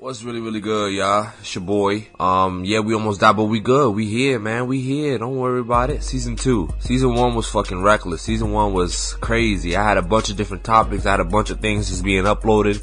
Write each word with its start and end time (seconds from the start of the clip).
What's 0.00 0.22
really, 0.22 0.40
really 0.40 0.60
good, 0.60 0.94
y'all? 0.94 1.30
It's 1.40 1.54
your 1.54 1.62
boy. 1.62 2.06
Um, 2.18 2.64
yeah, 2.64 2.80
we 2.80 2.94
almost 2.94 3.20
died, 3.20 3.36
but 3.36 3.44
we 3.44 3.60
good. 3.60 3.90
We 3.90 4.06
here, 4.06 4.38
man. 4.38 4.66
We 4.66 4.80
here. 4.80 5.18
Don't 5.18 5.36
worry 5.36 5.60
about 5.60 5.90
it. 5.90 6.02
Season 6.02 6.36
two. 6.36 6.70
Season 6.78 7.12
one 7.12 7.34
was 7.34 7.50
fucking 7.50 7.82
reckless. 7.82 8.22
Season 8.22 8.50
one 8.50 8.72
was 8.72 9.12
crazy. 9.20 9.76
I 9.76 9.84
had 9.84 9.98
a 9.98 10.02
bunch 10.02 10.30
of 10.30 10.38
different 10.38 10.64
topics. 10.64 11.04
I 11.04 11.10
had 11.10 11.20
a 11.20 11.26
bunch 11.26 11.50
of 11.50 11.60
things 11.60 11.90
just 11.90 12.02
being 12.02 12.24
uploaded. 12.24 12.82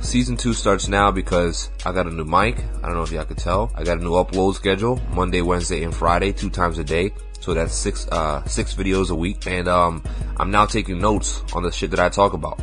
Season 0.00 0.36
two 0.36 0.52
starts 0.52 0.88
now 0.88 1.10
because 1.10 1.70
I 1.86 1.92
got 1.92 2.06
a 2.06 2.10
new 2.10 2.26
mic. 2.26 2.58
I 2.58 2.86
don't 2.86 2.96
know 2.96 3.02
if 3.02 3.12
y'all 3.12 3.24
could 3.24 3.38
tell. 3.38 3.72
I 3.74 3.82
got 3.82 3.96
a 3.96 4.02
new 4.02 4.10
upload 4.10 4.54
schedule. 4.54 5.00
Monday, 5.14 5.40
Wednesday, 5.40 5.84
and 5.84 5.96
Friday, 5.96 6.32
two 6.32 6.50
times 6.50 6.76
a 6.76 6.84
day. 6.84 7.14
So 7.40 7.54
that's 7.54 7.74
six, 7.74 8.06
uh, 8.08 8.44
six 8.44 8.74
videos 8.74 9.08
a 9.08 9.14
week. 9.14 9.46
And, 9.46 9.68
um, 9.68 10.04
I'm 10.36 10.50
now 10.50 10.66
taking 10.66 10.98
notes 10.98 11.42
on 11.54 11.62
the 11.62 11.72
shit 11.72 11.92
that 11.92 12.00
I 12.00 12.10
talk 12.10 12.34
about. 12.34 12.60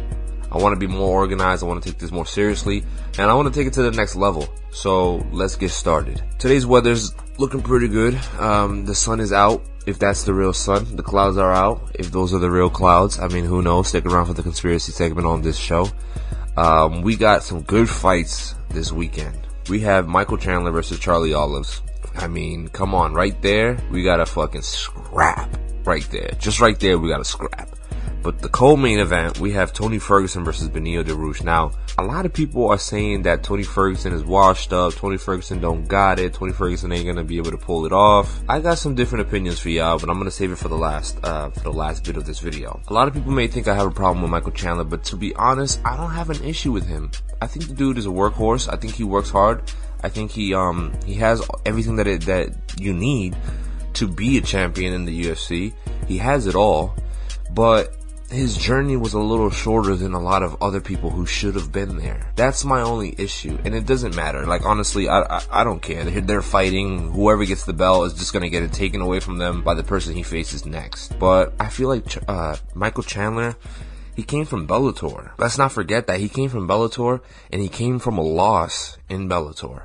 I 0.52 0.58
want 0.58 0.74
to 0.74 0.80
be 0.80 0.88
more 0.92 1.20
organized. 1.22 1.64
I 1.64 1.68
want 1.68 1.84
to 1.84 1.90
take 1.90 2.00
this 2.00 2.12
more 2.12 2.26
seriously 2.26 2.84
and 3.18 3.30
I 3.30 3.34
want 3.34 3.54
to 3.54 3.60
take 3.60 3.68
it 3.68 3.74
to 3.74 3.84
the 3.84 3.92
next 3.92 4.16
level. 4.16 4.48
So 4.72 5.18
let's 5.32 5.56
get 5.56 5.72
started. 5.72 6.22
Today's 6.38 6.66
weather's 6.66 7.14
looking 7.38 7.62
pretty 7.62 7.88
good. 7.88 8.16
Um, 8.40 8.86
the 8.86 8.96
sun 8.96 9.20
is 9.20 9.34
out. 9.34 9.64
If 9.86 9.98
that's 9.98 10.24
the 10.24 10.34
real 10.34 10.54
sun, 10.54 10.96
the 10.96 11.04
clouds 11.04 11.38
are 11.38 11.52
out. 11.52 11.92
If 11.96 12.12
those 12.12 12.34
are 12.34 12.40
the 12.40 12.52
real 12.52 12.70
clouds, 12.70 13.20
I 13.20 13.28
mean, 13.28 13.46
who 13.46 13.62
knows? 13.62 13.88
Stick 13.88 14.06
around 14.06 14.28
for 14.28 14.34
the 14.34 14.44
conspiracy 14.44 14.92
segment 14.92 15.26
on 15.26 15.42
this 15.42 15.58
show. 15.58 15.88
Um, 16.58 17.02
we 17.02 17.16
got 17.16 17.44
some 17.44 17.62
good 17.62 17.90
fights 17.90 18.56
this 18.70 18.92
weekend. 18.92 19.38
We 19.70 19.80
have 19.82 20.08
Michael 20.08 20.38
Chandler 20.38 20.72
versus 20.72 21.00
Charlie 21.00 21.34
Olives. 21.34 21.82
I 22.16 22.28
mean, 22.28 22.68
come 22.68 22.94
on, 22.94 23.14
right 23.14 23.40
there, 23.42 23.80
we 23.92 24.04
got 24.04 24.20
a 24.20 24.26
fucking 24.26 24.64
scrap. 24.64 25.58
Right 25.86 26.08
there. 26.12 26.32
Just 26.38 26.60
right 26.60 26.80
there, 26.80 27.00
we 27.00 27.10
got 27.10 27.22
a 27.22 27.26
scrap. 27.26 27.70
But 28.22 28.40
the 28.40 28.50
co-main 28.50 29.00
event, 29.00 29.40
we 29.40 29.54
have 29.54 29.72
Tony 29.72 29.98
Ferguson 29.98 30.44
versus 30.44 30.68
Beneil 30.68 31.04
Dariush. 31.04 31.44
Now, 31.44 31.72
a 31.98 32.04
lot 32.04 32.26
of 32.26 32.34
people 32.34 32.70
are 32.70 32.78
saying 32.78 33.22
that 33.24 33.44
Tony 33.44 33.64
Ferguson 33.64 34.12
is 34.14 34.24
washed 34.24 34.74
up. 34.74 34.94
Tony 34.94 35.18
Ferguson 35.18 35.62
don't 35.62 35.88
got 35.88 36.20
it. 36.20 36.34
Tony 36.34 36.52
Ferguson 36.52 36.92
ain't 36.92 37.06
gonna 37.06 37.24
be 37.24 37.38
able 37.38 37.52
to 37.52 37.58
pull 37.58 37.86
it 37.86 37.94
off. 37.94 38.42
I 38.50 38.60
got 38.60 38.78
some 38.78 38.94
different 38.94 39.28
opinions 39.28 39.60
for 39.60 39.70
y'all, 39.70 39.98
but 40.00 40.10
I'm 40.10 40.18
gonna 40.18 40.32
save 40.32 40.52
it 40.52 40.58
for 40.58 40.68
the 40.68 40.78
last, 40.78 41.18
uh, 41.24 41.50
for 41.50 41.62
the 41.62 41.74
last 41.74 42.04
bit 42.04 42.18
of 42.18 42.26
this 42.26 42.40
video. 42.40 42.82
A 42.90 42.94
lot 42.94 43.08
of 43.08 43.14
people 43.14 43.32
may 43.32 43.48
think 43.48 43.68
I 43.68 43.76
have 43.76 43.88
a 43.88 43.92
problem 43.92 44.22
with 44.22 44.32
Michael 44.32 44.52
Chandler, 44.52 44.84
but 44.84 45.04
to 45.06 45.16
be 45.16 45.34
honest, 45.36 45.80
I 45.86 45.96
don't 45.96 46.12
have 46.12 46.30
an 46.30 46.44
issue 46.44 46.74
with 46.74 46.88
him. 46.88 47.12
I 47.42 47.48
think 47.48 47.68
the 47.68 47.74
dude 47.74 47.98
is 47.98 48.06
a 48.06 48.10
workhorse. 48.10 48.72
I 48.72 48.76
think 48.76 48.96
he 48.96 49.06
works 49.06 49.30
hard. 49.30 49.72
I 50.04 50.10
think 50.10 50.32
he, 50.32 50.54
um, 50.54 50.94
he 51.06 51.16
has 51.16 51.42
everything 51.66 51.96
that 51.98 52.08
it, 52.08 52.22
that 52.26 52.50
you 52.78 52.94
need 52.94 53.36
to 53.94 54.08
be 54.08 54.38
a 54.38 54.42
champion 54.42 54.94
in 54.94 55.06
the 55.06 55.26
UFC. 55.26 55.74
He 56.08 56.18
has 56.18 56.48
it 56.48 56.56
all, 56.56 56.96
but 57.52 57.96
his 58.32 58.56
journey 58.58 58.96
was 58.96 59.14
a 59.14 59.20
little 59.20 59.50
shorter 59.50 59.96
than 59.96 60.14
a 60.14 60.22
lot 60.22 60.44
of 60.44 60.62
other 60.62 60.80
people 60.80 61.10
who 61.10 61.26
should 61.26 61.56
have 61.56 61.72
been 61.72 61.98
there. 61.98 62.32
That's 62.36 62.64
my 62.64 62.82
only 62.82 63.16
issue, 63.18 63.58
and 63.66 63.74
it 63.74 63.86
doesn't 63.86 64.16
matter. 64.16 64.46
Like 64.46 64.66
honestly, 64.66 65.10
I 65.10 65.22
I, 65.22 65.42
I 65.52 65.64
don't 65.64 65.82
care. 65.82 66.04
They're, 66.04 66.22
they're, 66.22 66.42
fighting. 66.42 67.12
Whoever 67.12 67.46
gets 67.46 67.66
the 67.66 67.74
belt 67.74 68.08
is 68.08 68.14
just 68.14 68.34
gonna 68.34 68.50
get 68.50 68.64
it 68.64 68.72
taken 68.72 69.02
away 69.02 69.20
from 69.20 69.38
them 69.38 69.64
by 69.64 69.74
the 69.74 69.84
person 69.84 70.16
he 70.16 70.24
faces 70.24 70.66
next. 70.66 71.18
But 71.20 71.54
I 71.60 71.70
feel 71.70 71.90
like 71.90 72.06
uh, 72.28 72.58
Michael 72.74 73.04
Chandler. 73.04 73.56
He 74.16 74.24
came 74.24 74.44
from 74.44 74.68
Bellator. 74.68 75.32
Let's 75.38 75.58
not 75.58 75.72
forget 75.72 76.08
that 76.08 76.20
he 76.20 76.28
came 76.28 76.50
from 76.50 76.68
Bellator 76.68 77.22
and 77.54 77.62
he 77.62 77.70
came 77.70 78.00
from 78.00 78.18
a 78.18 78.22
loss 78.22 78.98
in 79.08 79.30
Bellator. 79.30 79.84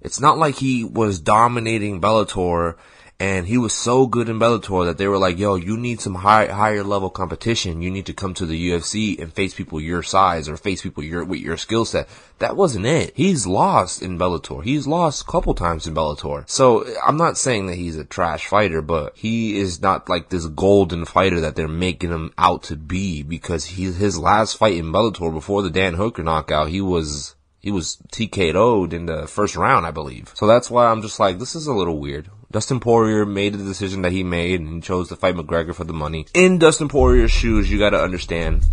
It's 0.00 0.20
not 0.20 0.38
like 0.38 0.54
he 0.56 0.84
was 0.84 1.18
dominating 1.18 2.00
Bellator 2.00 2.76
and 3.20 3.46
he 3.46 3.58
was 3.58 3.74
so 3.74 4.06
good 4.06 4.30
in 4.30 4.38
Bellator 4.38 4.86
that 4.86 4.96
they 4.96 5.06
were 5.06 5.18
like, 5.18 5.38
"Yo, 5.38 5.54
you 5.54 5.76
need 5.76 6.00
some 6.00 6.14
high, 6.14 6.46
higher 6.46 6.82
level 6.82 7.10
competition. 7.10 7.82
You 7.82 7.90
need 7.90 8.06
to 8.06 8.14
come 8.14 8.32
to 8.32 8.46
the 8.46 8.70
UFC 8.70 9.18
and 9.20 9.30
face 9.30 9.52
people 9.52 9.78
your 9.78 10.02
size 10.02 10.48
or 10.48 10.56
face 10.56 10.80
people 10.80 11.04
your 11.04 11.22
with 11.22 11.40
your 11.40 11.58
skill 11.58 11.84
set." 11.84 12.08
That 12.38 12.56
wasn't 12.56 12.86
it. 12.86 13.12
He's 13.14 13.46
lost 13.46 14.00
in 14.00 14.18
Bellator. 14.18 14.64
He's 14.64 14.86
lost 14.86 15.22
a 15.22 15.30
couple 15.30 15.54
times 15.54 15.86
in 15.86 15.94
Bellator. 15.94 16.48
So 16.48 16.86
I'm 17.06 17.18
not 17.18 17.36
saying 17.36 17.66
that 17.66 17.76
he's 17.76 17.98
a 17.98 18.04
trash 18.04 18.46
fighter, 18.46 18.80
but 18.80 19.12
he 19.14 19.58
is 19.58 19.82
not 19.82 20.08
like 20.08 20.30
this 20.30 20.46
golden 20.46 21.04
fighter 21.04 21.40
that 21.40 21.56
they're 21.56 21.68
making 21.68 22.12
him 22.12 22.32
out 22.38 22.62
to 22.64 22.76
be 22.76 23.22
because 23.22 23.66
he 23.66 23.92
his 23.92 24.18
last 24.18 24.56
fight 24.56 24.76
in 24.76 24.92
Bellator 24.92 25.30
before 25.30 25.60
the 25.60 25.68
Dan 25.68 25.92
Hooker 25.92 26.22
knockout, 26.22 26.70
he 26.70 26.80
was 26.80 27.34
he 27.58 27.70
was 27.70 27.98
TKO'd 28.12 28.94
in 28.94 29.04
the 29.04 29.26
first 29.26 29.56
round, 29.56 29.84
I 29.84 29.90
believe. 29.90 30.32
So 30.34 30.46
that's 30.46 30.70
why 30.70 30.86
I'm 30.86 31.02
just 31.02 31.20
like, 31.20 31.38
this 31.38 31.54
is 31.54 31.66
a 31.66 31.74
little 31.74 31.98
weird. 31.98 32.30
Dustin 32.52 32.80
Poirier 32.80 33.24
made 33.24 33.54
the 33.54 33.64
decision 33.64 34.02
that 34.02 34.10
he 34.10 34.24
made 34.24 34.60
and 34.60 34.82
chose 34.82 35.08
to 35.08 35.16
fight 35.16 35.36
McGregor 35.36 35.72
for 35.72 35.84
the 35.84 35.92
money. 35.92 36.26
In 36.34 36.58
Dustin 36.58 36.88
Poirier's 36.88 37.30
shoes, 37.30 37.70
you 37.70 37.78
gotta 37.78 38.02
understand, 38.02 38.64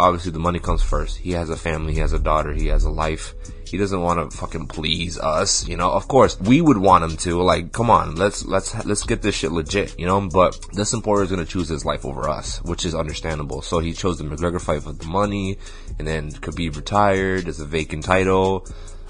obviously 0.00 0.32
the 0.32 0.38
money 0.38 0.58
comes 0.58 0.82
first. 0.82 1.18
He 1.18 1.32
has 1.32 1.50
a 1.50 1.56
family, 1.56 1.92
he 1.92 2.00
has 2.00 2.14
a 2.14 2.18
daughter, 2.18 2.54
he 2.54 2.68
has 2.68 2.84
a 2.84 2.90
life. 2.90 3.34
He 3.66 3.76
doesn't 3.76 4.00
want 4.00 4.30
to 4.30 4.36
fucking 4.36 4.68
please 4.68 5.18
us, 5.18 5.66
you 5.68 5.76
know. 5.76 5.90
Of 5.90 6.08
course, 6.08 6.40
we 6.40 6.60
would 6.60 6.78
want 6.78 7.04
him 7.04 7.16
to. 7.18 7.42
Like, 7.42 7.72
come 7.72 7.90
on, 7.90 8.14
let's 8.14 8.44
let's 8.46 8.72
let's 8.86 9.02
get 9.02 9.20
this 9.20 9.34
shit 9.34 9.50
legit, 9.50 9.98
you 9.98 10.06
know. 10.06 10.28
But 10.28 10.58
Dustin 10.72 11.02
Poirier 11.02 11.24
is 11.24 11.30
gonna 11.30 11.44
choose 11.44 11.68
his 11.68 11.84
life 11.84 12.06
over 12.06 12.28
us, 12.28 12.62
which 12.62 12.84
is 12.84 12.94
understandable. 12.94 13.62
So 13.62 13.80
he 13.80 13.92
chose 13.92 14.18
the 14.18 14.24
McGregor 14.24 14.60
fight 14.60 14.84
for 14.84 14.92
the 14.92 15.06
money, 15.06 15.58
and 15.98 16.06
then 16.06 16.30
Khabib 16.30 16.76
retired. 16.76 17.46
There's 17.46 17.60
a 17.60 17.66
vacant 17.66 18.04
title. 18.04 18.66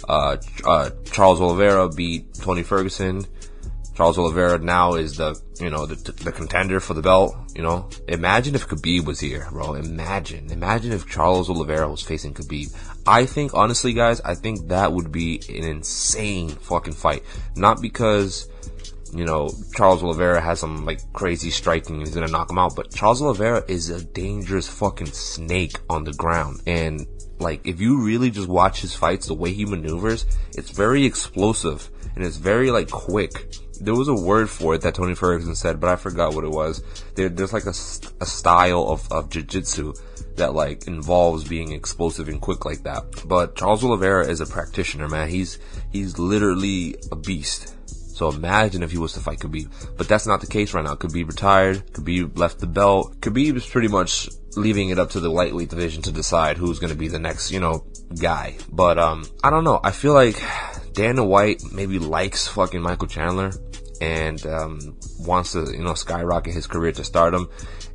Uh, 0.09 0.39
uh, 0.65 0.91
Charles 1.13 1.41
Oliveira 1.41 1.91
beat 1.91 2.35
Tony 2.35 2.63
Ferguson. 2.63 3.27
Charles 3.95 4.19
Oliveira 4.19 4.59
now 4.59 4.95
is 4.95 5.17
the, 5.19 5.41
you 5.61 5.71
know, 5.71 5.87
the, 5.87 5.95
the 6.13 6.33
contender 6.33 6.81
for 6.81 6.95
the 6.95 7.03
belt, 7.03 7.37
you 7.55 7.63
know. 7.63 7.89
Imagine 8.09 8.57
if 8.57 8.67
Khabib 8.67 9.05
was 9.05 9.21
here, 9.21 9.47
bro. 9.53 9.75
Imagine. 9.75 10.51
Imagine 10.51 10.93
if 10.93 11.09
Charles 11.09 11.49
Oliveira 11.49 11.89
was 11.89 12.03
facing 12.03 12.35
Khabib. 12.35 12.75
I 13.07 13.25
think, 13.25 13.55
honestly, 13.55 13.93
guys, 13.93 14.21
I 14.23 14.35
think 14.35 14.69
that 14.69 14.93
would 14.93 15.13
be 15.13 15.41
an 15.49 15.65
insane 15.65 16.49
fucking 16.49 16.95
fight. 16.95 17.23
Not 17.55 17.81
because, 17.81 18.49
you 19.15 19.25
know, 19.25 19.51
Charles 19.77 20.03
Oliveira 20.03 20.41
has 20.41 20.59
some, 20.59 20.85
like, 20.85 21.01
crazy 21.13 21.51
striking 21.51 21.97
and 21.97 22.05
he's 22.05 22.15
gonna 22.15 22.27
knock 22.27 22.51
him 22.51 22.59
out, 22.59 22.75
but 22.75 22.91
Charles 22.91 23.23
Oliveira 23.23 23.63
is 23.69 23.91
a 23.91 24.05
dangerous 24.05 24.67
fucking 24.67 25.13
snake 25.13 25.79
on 25.89 26.03
the 26.03 26.15
ground. 26.15 26.63
And, 26.67 27.07
like, 27.39 27.65
if 27.65 27.81
you 27.81 28.05
really 28.05 28.31
just 28.31 28.49
watch 28.49 28.81
his 28.81 28.95
fights, 28.95 29.27
the 29.27 29.35
way 29.35 29.53
he 29.53 29.65
maneuvers, 29.65 30.27
it's 30.57 30.71
very 30.71 31.05
explosive 31.05 31.91
and 32.15 32.25
it's 32.25 32.37
very, 32.37 32.71
like, 32.71 32.91
quick 32.91 33.47
there 33.81 33.95
was 33.95 34.09
a 34.09 34.15
word 34.15 34.49
for 34.49 34.75
it 34.75 34.83
that 34.83 34.95
Tony 34.95 35.15
Ferguson 35.15 35.55
said, 35.55 35.81
but 35.81 35.91
I 35.91 35.97
forgot 35.97 36.35
what 36.35 36.45
it 36.45 36.51
was. 36.51 36.83
There, 37.15 37.29
there's 37.29 37.53
like 37.53 37.67
a, 37.67 37.71
a 38.21 38.27
style 38.27 38.89
of, 38.89 39.11
of 39.11 39.31
jiu-jitsu 39.31 39.95
that 40.37 40.55
like 40.55 40.87
involves 40.87 41.47
being 41.47 41.73
explosive 41.73 42.29
and 42.29 42.41
quick 42.41 42.65
like 42.65 42.83
that. 42.85 43.05
But 43.27 43.57
Charles 43.57 43.85
Oliveira 43.85 44.27
is 44.27 44.41
a 44.41 44.47
practitioner, 44.47 45.09
man. 45.09 45.29
He's, 45.29 45.59
he's 45.91 46.19
literally 46.19 46.97
a 47.11 47.17
beast. 47.17 47.75
So 47.89 48.31
imagine 48.31 48.83
if 48.85 48.93
he 48.93 48.99
was 48.99 49.13
to 49.15 49.21
fight 49.21 49.41
Khabib. 49.41 49.97
But 49.97 50.09
that's 50.09 50.27
not 50.27 50.41
the 50.41 50.47
case 50.47 50.73
right 50.73 50.85
now. 50.85 50.95
Khabib 50.95 51.29
retired. 51.29 51.85
Khabib 51.93 52.39
left 52.39 52.61
the 52.61 52.67
belt. 52.67 53.21
Khabib 53.21 53.57
is 53.57 53.67
pretty 53.67 53.89
much 53.89 54.29
leaving 54.57 54.91
it 54.91 55.01
up 55.01 55.11
to 55.11 55.21
the 55.21 55.29
lightweight 55.29 55.69
division 55.69 56.01
to 56.03 56.13
decide 56.13 56.57
who's 56.57 56.79
going 56.79 56.93
to 56.93 56.99
be 56.99 57.09
the 57.09 57.19
next, 57.19 57.51
you 57.51 57.59
know, 57.59 57.85
guy. 58.21 58.57
But, 58.71 59.01
um, 59.01 59.25
I 59.43 59.51
don't 59.51 59.65
know. 59.65 59.81
I 59.83 59.91
feel 59.91 60.15
like 60.15 60.41
Dana 60.95 61.25
White 61.25 61.73
maybe 61.73 61.99
likes 61.99 62.47
fucking 62.47 62.81
Michael 62.81 63.09
Chandler 63.09 63.53
and 64.01 64.45
um, 64.47 64.97
wants 65.21 65.53
to, 65.53 65.71
you 65.73 65.83
know, 65.83 65.95
skyrocket 65.95 66.55
his 66.55 66.67
career 66.67 66.93
to 66.93 67.05
stardom. 67.05 67.49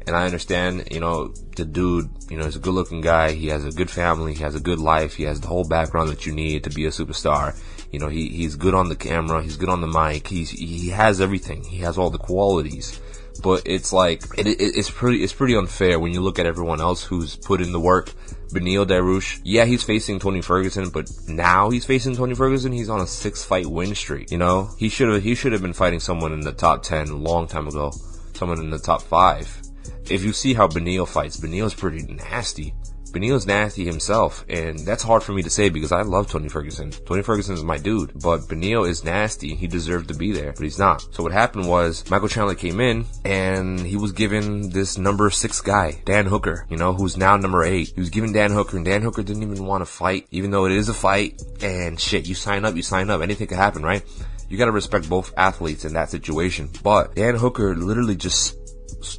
And 0.05 0.15
I 0.15 0.25
understand, 0.25 0.87
you 0.91 0.99
know, 0.99 1.33
the 1.55 1.65
dude, 1.65 2.09
you 2.29 2.37
know, 2.37 2.45
is 2.45 2.55
a 2.55 2.59
good 2.59 2.73
looking 2.73 3.01
guy. 3.01 3.31
He 3.31 3.47
has 3.47 3.65
a 3.65 3.71
good 3.71 3.89
family. 3.89 4.33
He 4.33 4.43
has 4.43 4.55
a 4.55 4.59
good 4.59 4.79
life. 4.79 5.15
He 5.15 5.23
has 5.23 5.39
the 5.39 5.47
whole 5.47 5.67
background 5.67 6.09
that 6.09 6.25
you 6.25 6.33
need 6.33 6.63
to 6.65 6.69
be 6.69 6.85
a 6.85 6.89
superstar. 6.89 7.57
You 7.91 7.99
know, 7.99 8.07
he, 8.07 8.29
he's 8.29 8.55
good 8.55 8.73
on 8.73 8.89
the 8.89 8.95
camera. 8.95 9.41
He's 9.41 9.57
good 9.57 9.69
on 9.69 9.81
the 9.81 9.87
mic. 9.87 10.27
He's, 10.27 10.49
he 10.49 10.89
has 10.89 11.21
everything. 11.21 11.63
He 11.63 11.77
has 11.79 11.97
all 11.97 12.09
the 12.09 12.17
qualities 12.17 12.99
but 13.41 13.63
it's 13.65 13.93
like 13.93 14.23
it, 14.37 14.47
it, 14.47 14.57
it's 14.59 14.89
pretty 14.89 15.23
it's 15.23 15.33
pretty 15.33 15.55
unfair 15.55 15.99
when 15.99 16.13
you 16.13 16.21
look 16.21 16.39
at 16.39 16.45
everyone 16.45 16.81
else 16.81 17.03
who's 17.03 17.35
put 17.35 17.61
in 17.61 17.71
the 17.71 17.79
work. 17.79 18.11
Beneil 18.49 18.85
Dariush, 18.85 19.41
yeah, 19.43 19.65
he's 19.65 19.83
facing 19.83 20.19
Tony 20.19 20.41
Ferguson, 20.41 20.89
but 20.89 21.09
now 21.27 21.69
he's 21.69 21.85
facing 21.85 22.15
Tony 22.15 22.33
Ferguson. 22.33 22.71
He's 22.71 22.89
on 22.89 22.99
a 22.99 23.07
six 23.07 23.43
fight 23.43 23.67
win 23.67 23.93
streak. 23.93 24.31
You 24.31 24.37
know, 24.37 24.69
he 24.77 24.89
should 24.89 25.09
have 25.09 25.23
he 25.23 25.35
should 25.35 25.51
have 25.51 25.61
been 25.61 25.73
fighting 25.73 25.99
someone 25.99 26.33
in 26.33 26.41
the 26.41 26.51
top 26.51 26.83
ten 26.83 27.09
a 27.09 27.15
long 27.15 27.47
time 27.47 27.67
ago, 27.67 27.91
someone 28.33 28.59
in 28.59 28.69
the 28.69 28.79
top 28.79 29.01
five. 29.01 29.61
If 30.09 30.23
you 30.23 30.33
see 30.33 30.53
how 30.53 30.67
Beneil 30.67 31.07
fights, 31.07 31.39
Beneil's 31.39 31.75
pretty 31.75 32.01
nasty. 32.01 32.73
Beneil's 33.09 33.45
nasty 33.45 33.85
himself, 33.85 34.45
and 34.49 34.79
that's 34.79 35.03
hard 35.03 35.23
for 35.23 35.33
me 35.33 35.43
to 35.43 35.49
say 35.49 35.69
because 35.69 35.91
I 35.91 36.01
love 36.01 36.29
Tony 36.29 36.49
Ferguson. 36.49 36.91
Tony 36.91 37.21
Ferguson 37.21 37.55
is 37.55 37.63
my 37.63 37.77
dude, 37.77 38.11
but 38.21 38.41
Beneil 38.41 38.87
is 38.87 39.03
nasty. 39.03 39.55
He 39.55 39.67
deserved 39.67 40.07
to 40.09 40.13
be 40.13 40.31
there, 40.31 40.53
but 40.53 40.63
he's 40.63 40.79
not. 40.79 41.07
So 41.13 41.23
what 41.23 41.31
happened 41.31 41.67
was 41.67 42.09
Michael 42.09 42.27
Chandler 42.27 42.55
came 42.55 42.79
in 42.79 43.05
and 43.25 43.79
he 43.79 43.95
was 43.95 44.11
given 44.11 44.69
this 44.69 44.97
number 44.97 45.29
six 45.29 45.61
guy, 45.61 46.01
Dan 46.05 46.25
Hooker, 46.25 46.65
you 46.69 46.77
know, 46.77 46.93
who's 46.93 47.17
now 47.17 47.37
number 47.37 47.63
eight. 47.63 47.91
He 47.93 47.99
was 47.99 48.09
given 48.09 48.31
Dan 48.31 48.51
Hooker, 48.51 48.77
and 48.77 48.85
Dan 48.85 49.01
Hooker 49.01 49.23
didn't 49.23 49.43
even 49.43 49.65
want 49.65 49.81
to 49.81 49.85
fight, 49.85 50.27
even 50.31 50.51
though 50.51 50.65
it 50.65 50.71
is 50.71 50.89
a 50.89 50.93
fight. 50.93 51.41
And 51.61 51.99
shit, 51.99 52.27
you 52.27 52.35
sign 52.35 52.65
up, 52.65 52.75
you 52.75 52.83
sign 52.83 53.09
up. 53.09 53.21
Anything 53.21 53.47
could 53.47 53.57
happen, 53.57 53.83
right? 53.83 54.03
You 54.49 54.57
gotta 54.57 54.71
respect 54.71 55.07
both 55.07 55.31
athletes 55.37 55.85
in 55.85 55.93
that 55.93 56.09
situation. 56.09 56.69
But 56.81 57.15
Dan 57.15 57.35
Hooker 57.35 57.75
literally 57.75 58.15
just 58.15 58.58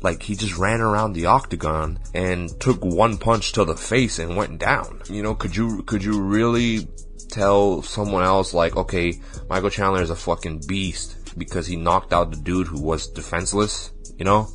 like 0.02 0.22
he 0.22 0.34
just 0.36 0.56
ran 0.56 0.80
around 0.80 1.12
the 1.12 1.26
octagon 1.26 1.98
and 2.14 2.48
took 2.60 2.84
one 2.84 3.18
punch 3.18 3.52
to 3.52 3.64
the 3.64 3.76
face 3.76 4.18
and 4.18 4.36
went 4.36 4.58
down. 4.58 5.02
You 5.08 5.22
know, 5.22 5.34
could 5.34 5.56
you 5.56 5.82
could 5.82 6.04
you 6.04 6.20
really 6.20 6.88
tell 7.28 7.82
someone 7.82 8.24
else 8.24 8.52
like, 8.52 8.76
okay, 8.76 9.20
Michael 9.48 9.70
Chandler 9.70 10.02
is 10.02 10.10
a 10.10 10.16
fucking 10.16 10.62
beast 10.66 11.38
because 11.38 11.66
he 11.66 11.76
knocked 11.76 12.12
out 12.12 12.30
the 12.30 12.36
dude 12.36 12.66
who 12.66 12.80
was 12.80 13.06
defenseless, 13.06 13.92
you 14.18 14.24
know? 14.24 14.48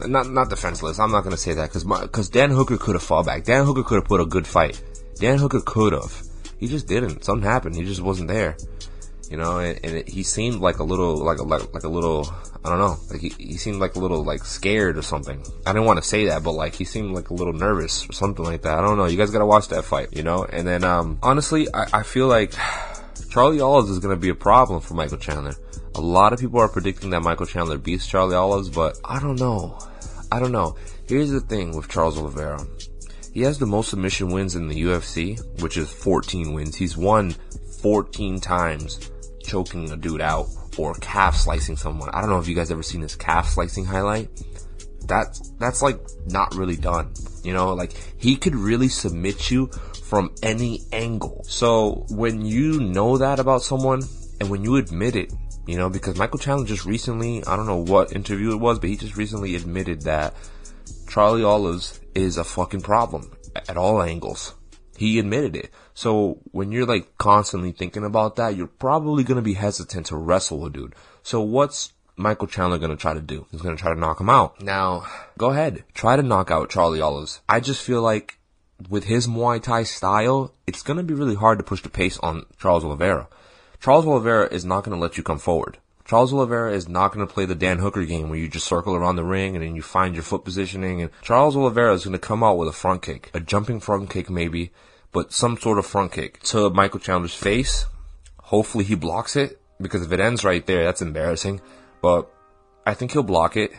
Not, 0.00 0.30
not 0.30 0.50
defenseless. 0.50 0.98
I'm 0.98 1.10
not 1.10 1.24
gonna 1.24 1.36
say 1.36 1.54
that 1.54 1.68
because 1.68 1.84
because 1.84 2.28
Dan 2.28 2.50
Hooker 2.50 2.78
could 2.78 2.94
have 2.94 3.02
fought 3.02 3.26
back. 3.26 3.44
Dan 3.44 3.64
Hooker 3.64 3.82
could 3.82 3.96
have 3.96 4.04
put 4.04 4.20
a 4.20 4.26
good 4.26 4.46
fight. 4.46 4.82
Dan 5.16 5.38
Hooker 5.38 5.60
could 5.60 5.92
have. 5.92 6.22
He 6.58 6.66
just 6.68 6.86
didn't. 6.86 7.24
Something 7.24 7.48
happened. 7.48 7.76
He 7.76 7.84
just 7.84 8.00
wasn't 8.00 8.28
there. 8.28 8.56
You 9.30 9.36
know, 9.36 9.60
and, 9.60 9.78
and 9.84 9.96
it, 9.98 10.08
he 10.08 10.24
seemed 10.24 10.60
like 10.60 10.80
a 10.80 10.84
little, 10.84 11.16
like 11.16 11.38
a, 11.38 11.44
like, 11.44 11.72
like 11.72 11.84
a 11.84 11.88
little, 11.88 12.28
I 12.64 12.68
don't 12.68 12.80
know, 12.80 12.96
like 13.10 13.20
he, 13.20 13.28
he 13.38 13.56
seemed 13.56 13.78
like 13.78 13.94
a 13.94 14.00
little 14.00 14.24
like 14.24 14.44
scared 14.44 14.98
or 14.98 15.02
something. 15.02 15.40
I 15.64 15.72
didn't 15.72 15.86
want 15.86 16.02
to 16.02 16.02
say 16.02 16.26
that, 16.26 16.42
but 16.42 16.52
like 16.52 16.74
he 16.74 16.84
seemed 16.84 17.14
like 17.14 17.30
a 17.30 17.34
little 17.34 17.52
nervous 17.52 18.08
or 18.08 18.12
something 18.12 18.44
like 18.44 18.62
that. 18.62 18.76
I 18.76 18.80
don't 18.80 18.98
know. 18.98 19.06
You 19.06 19.16
guys 19.16 19.30
gotta 19.30 19.46
watch 19.46 19.68
that 19.68 19.84
fight, 19.84 20.08
you 20.16 20.24
know? 20.24 20.44
And 20.44 20.66
then, 20.66 20.82
um, 20.82 21.20
honestly, 21.22 21.72
I, 21.72 22.00
I 22.00 22.02
feel 22.02 22.26
like 22.26 22.54
Charlie 23.30 23.60
Olives 23.60 23.88
is 23.88 24.00
gonna 24.00 24.16
be 24.16 24.30
a 24.30 24.34
problem 24.34 24.80
for 24.80 24.94
Michael 24.94 25.18
Chandler. 25.18 25.54
A 25.94 26.00
lot 26.00 26.32
of 26.32 26.40
people 26.40 26.58
are 26.58 26.68
predicting 26.68 27.10
that 27.10 27.22
Michael 27.22 27.46
Chandler 27.46 27.78
beats 27.78 28.08
Charlie 28.08 28.34
Olives, 28.34 28.68
but 28.68 28.98
I 29.04 29.20
don't 29.20 29.38
know. 29.38 29.78
I 30.32 30.40
don't 30.40 30.52
know. 30.52 30.76
Here's 31.06 31.30
the 31.30 31.40
thing 31.40 31.76
with 31.76 31.88
Charles 31.88 32.18
Oliveira. 32.18 32.66
He 33.32 33.42
has 33.42 33.60
the 33.60 33.66
most 33.66 33.90
submission 33.90 34.32
wins 34.32 34.56
in 34.56 34.66
the 34.66 34.82
UFC, 34.82 35.38
which 35.62 35.76
is 35.76 35.92
14 35.92 36.52
wins. 36.52 36.74
He's 36.74 36.96
won 36.96 37.36
14 37.80 38.40
times 38.40 39.10
choking 39.50 39.90
a 39.90 39.96
dude 39.96 40.20
out 40.20 40.46
or 40.78 40.94
calf 40.94 41.36
slicing 41.36 41.76
someone. 41.76 42.08
I 42.10 42.20
don't 42.20 42.30
know 42.30 42.38
if 42.38 42.46
you 42.46 42.54
guys 42.54 42.70
ever 42.70 42.82
seen 42.82 43.00
this 43.00 43.16
calf 43.16 43.48
slicing 43.48 43.84
highlight. 43.84 44.28
That's, 45.06 45.50
that's 45.58 45.82
like 45.82 45.98
not 46.26 46.54
really 46.54 46.76
done. 46.76 47.12
You 47.42 47.52
know, 47.52 47.74
like 47.74 47.92
he 48.16 48.36
could 48.36 48.54
really 48.54 48.88
submit 48.88 49.50
you 49.50 49.66
from 50.04 50.32
any 50.42 50.82
angle. 50.92 51.42
So 51.44 52.06
when 52.10 52.44
you 52.44 52.80
know 52.80 53.18
that 53.18 53.40
about 53.40 53.62
someone 53.62 54.02
and 54.40 54.48
when 54.48 54.62
you 54.62 54.76
admit 54.76 55.16
it, 55.16 55.32
you 55.66 55.76
know, 55.76 55.90
because 55.90 56.16
Michael 56.16 56.38
Chandler 56.38 56.66
just 56.66 56.86
recently, 56.86 57.44
I 57.44 57.56
don't 57.56 57.66
know 57.66 57.82
what 57.82 58.12
interview 58.12 58.52
it 58.52 58.60
was, 58.60 58.78
but 58.78 58.88
he 58.88 58.96
just 58.96 59.16
recently 59.16 59.56
admitted 59.56 60.02
that 60.02 60.34
Charlie 61.08 61.44
Olives 61.44 62.00
is 62.14 62.38
a 62.38 62.44
fucking 62.44 62.82
problem 62.82 63.30
at 63.68 63.76
all 63.76 64.02
angles. 64.02 64.54
He 65.00 65.18
admitted 65.18 65.56
it. 65.56 65.70
So 65.94 66.40
when 66.52 66.72
you're 66.72 66.84
like 66.84 67.16
constantly 67.16 67.72
thinking 67.72 68.04
about 68.04 68.36
that, 68.36 68.54
you're 68.54 68.66
probably 68.66 69.24
going 69.24 69.36
to 69.36 69.42
be 69.42 69.54
hesitant 69.54 70.04
to 70.08 70.16
wrestle 70.16 70.66
a 70.66 70.68
dude. 70.68 70.94
So 71.22 71.40
what's 71.40 71.94
Michael 72.16 72.46
Chandler 72.46 72.76
going 72.76 72.90
to 72.90 72.98
try 72.98 73.14
to 73.14 73.20
do? 73.22 73.46
He's 73.50 73.62
going 73.62 73.74
to 73.74 73.80
try 73.80 73.94
to 73.94 73.98
knock 73.98 74.20
him 74.20 74.28
out. 74.28 74.60
Now, 74.60 75.06
go 75.38 75.52
ahead. 75.52 75.84
Try 75.94 76.16
to 76.16 76.22
knock 76.22 76.50
out 76.50 76.68
Charlie 76.68 77.00
Olives. 77.00 77.40
I 77.48 77.60
just 77.60 77.82
feel 77.82 78.02
like 78.02 78.38
with 78.90 79.04
his 79.04 79.26
Muay 79.26 79.62
Thai 79.62 79.84
style, 79.84 80.52
it's 80.66 80.82
going 80.82 80.98
to 80.98 81.02
be 81.02 81.14
really 81.14 81.34
hard 81.34 81.56
to 81.60 81.64
push 81.64 81.80
the 81.80 81.88
pace 81.88 82.18
on 82.18 82.44
Charles 82.58 82.84
Oliveira. 82.84 83.26
Charles 83.80 84.06
Oliveira 84.06 84.52
is 84.52 84.66
not 84.66 84.84
going 84.84 84.94
to 84.94 85.00
let 85.00 85.16
you 85.16 85.22
come 85.22 85.38
forward. 85.38 85.78
Charles 86.04 86.34
Oliveira 86.34 86.74
is 86.74 86.90
not 86.90 87.14
going 87.14 87.26
to 87.26 87.32
play 87.32 87.46
the 87.46 87.54
Dan 87.54 87.78
Hooker 87.78 88.04
game 88.04 88.28
where 88.28 88.38
you 88.38 88.48
just 88.48 88.66
circle 88.66 88.94
around 88.94 89.16
the 89.16 89.24
ring 89.24 89.56
and 89.56 89.64
then 89.64 89.76
you 89.76 89.80
find 89.80 90.14
your 90.14 90.24
foot 90.24 90.44
positioning. 90.44 91.00
And 91.00 91.10
Charles 91.22 91.56
Oliveira 91.56 91.94
is 91.94 92.04
going 92.04 92.12
to 92.12 92.18
come 92.18 92.42
out 92.42 92.58
with 92.58 92.68
a 92.68 92.72
front 92.72 93.00
kick, 93.00 93.30
a 93.32 93.40
jumping 93.40 93.80
front 93.80 94.10
kick 94.10 94.28
maybe, 94.28 94.72
but 95.12 95.32
some 95.32 95.56
sort 95.56 95.78
of 95.78 95.86
front 95.86 96.12
kick 96.12 96.40
to 96.44 96.70
Michael 96.70 97.00
Chandler's 97.00 97.34
face. 97.34 97.86
Hopefully 98.38 98.84
he 98.84 98.94
blocks 98.94 99.36
it 99.36 99.60
because 99.80 100.02
if 100.02 100.12
it 100.12 100.20
ends 100.20 100.44
right 100.44 100.64
there, 100.66 100.84
that's 100.84 101.02
embarrassing. 101.02 101.60
But 102.02 102.30
I 102.86 102.94
think 102.94 103.12
he'll 103.12 103.22
block 103.22 103.56
it 103.56 103.72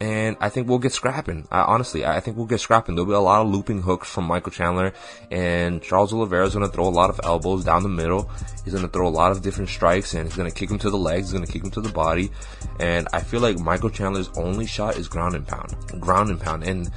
and 0.00 0.36
I 0.40 0.48
think 0.48 0.68
we'll 0.68 0.78
get 0.78 0.92
scrapping. 0.92 1.48
I, 1.50 1.62
honestly, 1.62 2.04
I 2.04 2.20
think 2.20 2.36
we'll 2.36 2.46
get 2.46 2.60
scrapping. 2.60 2.94
There'll 2.94 3.08
be 3.08 3.14
a 3.14 3.20
lot 3.20 3.42
of 3.42 3.52
looping 3.52 3.82
hooks 3.82 4.08
from 4.08 4.24
Michael 4.24 4.52
Chandler, 4.52 4.92
and 5.30 5.82
Charles 5.82 6.12
Oliveira 6.12 6.46
is 6.46 6.54
going 6.54 6.64
to 6.64 6.72
throw 6.72 6.86
a 6.86 6.90
lot 6.90 7.10
of 7.10 7.20
elbows 7.24 7.64
down 7.64 7.82
the 7.82 7.88
middle. 7.88 8.30
He's 8.64 8.74
to 8.74 8.88
throw 8.88 9.08
a 9.08 9.10
lot 9.10 9.32
of 9.32 9.42
different 9.42 9.70
strikes, 9.70 10.14
and 10.14 10.26
he's 10.26 10.36
to 10.36 10.50
kick 10.50 10.70
him 10.70 10.78
to 10.78 10.90
the 10.90 10.96
legs. 10.96 11.32
He's 11.32 11.40
to 11.40 11.52
kick 11.52 11.64
him 11.64 11.70
to 11.72 11.80
the 11.80 11.92
body, 11.92 12.30
and 12.78 13.08
I 13.12 13.20
feel 13.20 13.40
like 13.40 13.58
Michael 13.58 13.90
Chandler's 13.90 14.30
only 14.36 14.66
shot 14.66 14.96
is 14.96 15.08
ground 15.08 15.34
and 15.34 15.46
pound, 15.46 15.74
ground 16.00 16.30
and 16.30 16.40
pound, 16.40 16.64
and. 16.64 16.90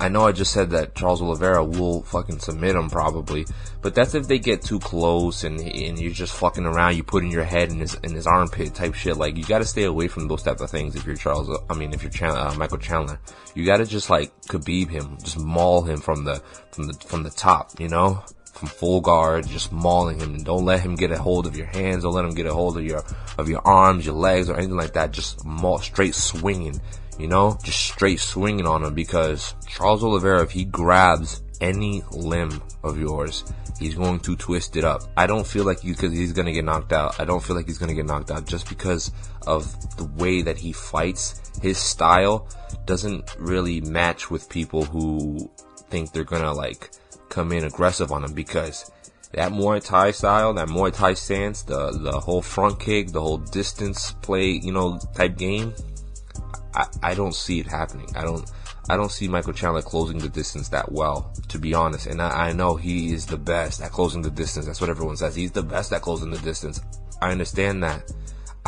I 0.00 0.08
know 0.08 0.26
I 0.26 0.32
just 0.32 0.52
said 0.52 0.70
that 0.70 0.94
Charles 0.94 1.20
Oliveira 1.20 1.64
will 1.64 2.02
fucking 2.02 2.38
submit 2.38 2.76
him 2.76 2.88
probably, 2.88 3.46
but 3.82 3.96
that's 3.96 4.14
if 4.14 4.28
they 4.28 4.38
get 4.38 4.62
too 4.62 4.78
close 4.78 5.42
and 5.42 5.58
and 5.60 5.98
you're 5.98 6.12
just 6.12 6.34
fucking 6.34 6.64
around. 6.64 6.96
You 6.96 7.02
put 7.02 7.24
in 7.24 7.32
your 7.32 7.44
head 7.44 7.70
in 7.70 7.80
his 7.80 7.94
in 7.96 8.14
his 8.14 8.26
armpit 8.26 8.74
type 8.74 8.94
shit. 8.94 9.16
Like 9.16 9.36
you 9.36 9.44
got 9.44 9.58
to 9.58 9.64
stay 9.64 9.84
away 9.84 10.06
from 10.06 10.28
those 10.28 10.44
type 10.44 10.60
of 10.60 10.70
things 10.70 10.94
if 10.94 11.04
you're 11.04 11.16
Charles. 11.16 11.50
I 11.68 11.74
mean, 11.74 11.92
if 11.92 12.02
you're 12.02 12.30
uh, 12.30 12.54
Michael 12.54 12.78
Chandler, 12.78 13.18
you 13.54 13.66
got 13.66 13.78
to 13.78 13.86
just 13.86 14.08
like 14.08 14.32
Khabib 14.42 14.88
him, 14.88 15.18
just 15.20 15.38
maul 15.38 15.82
him 15.82 15.98
from 15.98 16.24
the 16.24 16.42
from 16.70 16.86
the 16.86 16.94
from 16.94 17.24
the 17.24 17.30
top. 17.30 17.80
You 17.80 17.88
know, 17.88 18.22
from 18.52 18.68
full 18.68 19.00
guard, 19.00 19.48
just 19.48 19.72
mauling 19.72 20.20
him. 20.20 20.34
And 20.34 20.44
don't 20.44 20.64
let 20.64 20.80
him 20.80 20.94
get 20.94 21.10
a 21.10 21.18
hold 21.18 21.48
of 21.48 21.56
your 21.56 21.66
hands. 21.66 22.04
Don't 22.04 22.14
let 22.14 22.24
him 22.24 22.34
get 22.34 22.46
a 22.46 22.54
hold 22.54 22.76
of 22.76 22.84
your 22.84 23.02
of 23.36 23.48
your 23.48 23.66
arms, 23.66 24.06
your 24.06 24.14
legs, 24.14 24.48
or 24.48 24.56
anything 24.56 24.76
like 24.76 24.92
that. 24.92 25.10
Just 25.10 25.44
maul, 25.44 25.78
straight 25.78 26.14
swinging 26.14 26.80
you 27.18 27.26
know, 27.26 27.58
just 27.62 27.80
straight 27.80 28.20
swinging 28.20 28.66
on 28.66 28.84
him 28.84 28.94
because 28.94 29.54
Charles 29.66 30.04
Oliveira, 30.04 30.42
if 30.42 30.50
he 30.50 30.64
grabs 30.64 31.42
any 31.60 32.02
limb 32.12 32.62
of 32.82 32.98
yours, 32.98 33.44
he's 33.78 33.94
going 33.94 34.20
to 34.20 34.36
twist 34.36 34.76
it 34.76 34.84
up. 34.84 35.02
I 35.16 35.26
don't 35.26 35.46
feel 35.46 35.64
like 35.64 35.82
you 35.84 35.94
because 35.94 36.12
he's 36.12 36.32
going 36.32 36.46
to 36.46 36.52
get 36.52 36.64
knocked 36.64 36.92
out. 36.92 37.18
I 37.20 37.24
don't 37.24 37.42
feel 37.42 37.56
like 37.56 37.66
he's 37.66 37.78
going 37.78 37.88
to 37.88 37.94
get 37.94 38.06
knocked 38.06 38.30
out 38.30 38.46
just 38.46 38.68
because 38.68 39.10
of 39.46 39.96
the 39.96 40.04
way 40.04 40.42
that 40.42 40.58
he 40.58 40.72
fights. 40.72 41.40
His 41.60 41.78
style 41.78 42.48
doesn't 42.86 43.36
really 43.38 43.80
match 43.80 44.30
with 44.30 44.48
people 44.48 44.84
who 44.84 45.50
think 45.88 46.12
they're 46.12 46.24
going 46.24 46.42
to 46.42 46.52
like 46.52 46.90
come 47.28 47.52
in 47.52 47.64
aggressive 47.64 48.12
on 48.12 48.24
him 48.24 48.32
because 48.32 48.90
that 49.32 49.52
Muay 49.52 49.84
Thai 49.84 50.12
style, 50.12 50.54
that 50.54 50.68
Muay 50.68 50.92
Thai 50.92 51.14
stance, 51.14 51.62
the 51.62 51.90
the 51.92 52.18
whole 52.18 52.42
front 52.42 52.80
kick, 52.80 53.08
the 53.08 53.20
whole 53.20 53.38
distance 53.38 54.12
play, 54.22 54.50
you 54.50 54.72
know, 54.72 54.98
type 55.14 55.36
game, 55.36 55.74
I, 56.78 56.86
I 57.02 57.14
don't 57.14 57.34
see 57.34 57.58
it 57.58 57.66
happening. 57.66 58.08
I 58.16 58.22
don't 58.22 58.50
I 58.88 58.96
don't 58.96 59.10
see 59.10 59.28
Michael 59.28 59.52
Chandler 59.52 59.82
closing 59.82 60.18
the 60.18 60.28
distance 60.28 60.68
that 60.70 60.90
well, 60.90 61.30
to 61.48 61.58
be 61.58 61.74
honest. 61.74 62.06
And 62.06 62.22
I, 62.22 62.48
I 62.48 62.52
know 62.52 62.76
he 62.76 63.12
is 63.12 63.26
the 63.26 63.36
best 63.36 63.82
at 63.82 63.90
closing 63.90 64.22
the 64.22 64.30
distance. 64.30 64.64
That's 64.64 64.80
what 64.80 64.88
everyone 64.88 65.16
says. 65.16 65.34
He's 65.34 65.52
the 65.52 65.62
best 65.62 65.92
at 65.92 66.00
closing 66.00 66.30
the 66.30 66.38
distance. 66.38 66.80
I 67.20 67.32
understand 67.32 67.82
that. 67.82 68.10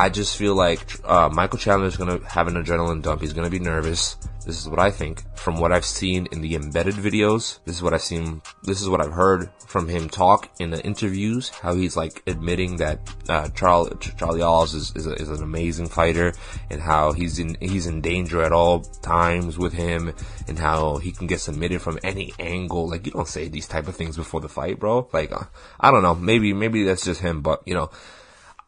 I 0.01 0.09
just 0.09 0.35
feel 0.35 0.55
like 0.55 0.81
uh, 1.07 1.29
Michael 1.31 1.59
Chandler 1.59 1.85
is 1.85 1.95
going 1.95 2.09
to 2.09 2.25
have 2.25 2.47
an 2.47 2.55
adrenaline 2.55 3.03
dump. 3.03 3.21
He's 3.21 3.33
going 3.33 3.45
to 3.45 3.51
be 3.51 3.63
nervous. 3.63 4.15
This 4.47 4.59
is 4.59 4.67
what 4.67 4.79
I 4.79 4.89
think 4.89 5.21
from 5.37 5.59
what 5.59 5.71
I've 5.71 5.85
seen 5.85 6.27
in 6.31 6.41
the 6.41 6.55
embedded 6.55 6.95
videos. 6.95 7.59
This 7.65 7.75
is 7.75 7.83
what 7.83 7.93
I've 7.93 8.01
seen. 8.01 8.41
This 8.63 8.81
is 8.81 8.89
what 8.89 8.99
I've 8.99 9.11
heard 9.11 9.51
from 9.67 9.87
him 9.87 10.09
talk 10.09 10.49
in 10.59 10.71
the 10.71 10.83
interviews. 10.83 11.49
How 11.49 11.75
he's 11.75 11.95
like 11.95 12.23
admitting 12.25 12.77
that 12.77 13.13
uh, 13.29 13.49
Charlie 13.49 13.95
Charlie 14.17 14.41
Olives 14.41 14.73
is, 14.73 14.91
is, 14.95 15.05
a, 15.05 15.13
is, 15.13 15.29
an 15.29 15.43
amazing 15.43 15.87
fighter, 15.87 16.33
and 16.71 16.81
how 16.81 17.11
he's 17.11 17.37
in 17.37 17.55
he's 17.61 17.85
in 17.85 18.01
danger 18.01 18.41
at 18.41 18.51
all 18.51 18.81
times 18.81 19.59
with 19.59 19.73
him, 19.73 20.15
and 20.47 20.57
how 20.57 20.97
he 20.97 21.11
can 21.11 21.27
get 21.27 21.41
submitted 21.41 21.79
from 21.79 21.99
any 22.03 22.33
angle. 22.39 22.89
Like 22.89 23.05
you 23.05 23.11
don't 23.11 23.27
say 23.27 23.49
these 23.49 23.67
type 23.67 23.87
of 23.87 23.95
things 23.95 24.17
before 24.17 24.41
the 24.41 24.49
fight, 24.49 24.79
bro. 24.79 25.07
Like 25.13 25.31
uh, 25.31 25.43
I 25.79 25.91
don't 25.91 26.01
know. 26.01 26.15
Maybe 26.15 26.53
maybe 26.53 26.85
that's 26.85 27.05
just 27.05 27.21
him, 27.21 27.41
but 27.41 27.61
you 27.67 27.75
know. 27.75 27.91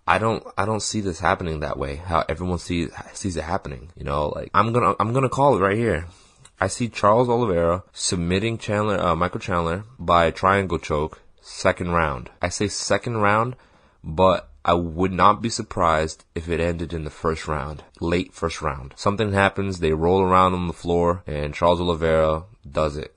I 0.05 0.17
don't 0.17 0.45
I 0.57 0.65
don't 0.65 0.81
see 0.81 0.99
this 0.99 1.19
happening 1.19 1.61
that 1.61 1.77
way. 1.77 1.95
How 1.95 2.25
everyone 2.27 2.59
sees 2.59 2.91
sees 3.13 3.37
it 3.37 3.45
happening. 3.45 3.89
You 3.95 4.03
know, 4.03 4.29
like 4.29 4.49
I'm 4.53 4.73
gonna 4.73 4.95
I'm 4.99 5.13
gonna 5.13 5.29
call 5.29 5.55
it 5.55 5.61
right 5.61 5.77
here. 5.77 6.07
I 6.59 6.67
see 6.67 6.89
Charles 6.89 7.29
Oliveira 7.29 7.83
submitting 7.93 8.57
Chandler 8.57 8.99
uh, 8.99 9.15
Michael 9.15 9.39
Chandler 9.39 9.85
by 9.97 10.29
triangle 10.31 10.77
choke 10.77 11.21
second 11.41 11.91
round. 11.91 12.29
I 12.41 12.49
say 12.49 12.67
second 12.67 13.17
round, 13.17 13.55
but 14.03 14.49
I 14.65 14.73
would 14.73 15.11
not 15.11 15.41
be 15.41 15.49
surprised 15.49 16.25
if 16.35 16.47
it 16.47 16.59
ended 16.59 16.93
in 16.93 17.03
the 17.03 17.09
first 17.09 17.47
round, 17.47 17.83
late 17.99 18.33
first 18.33 18.61
round. 18.61 18.93
Something 18.95 19.33
happens, 19.33 19.79
they 19.79 19.91
roll 19.91 20.21
around 20.21 20.53
on 20.53 20.67
the 20.67 20.73
floor, 20.73 21.21
and 21.27 21.53
Charles 21.53 21.81
Oliveira 21.81 22.43
does 22.69 22.95
it. 22.95 23.13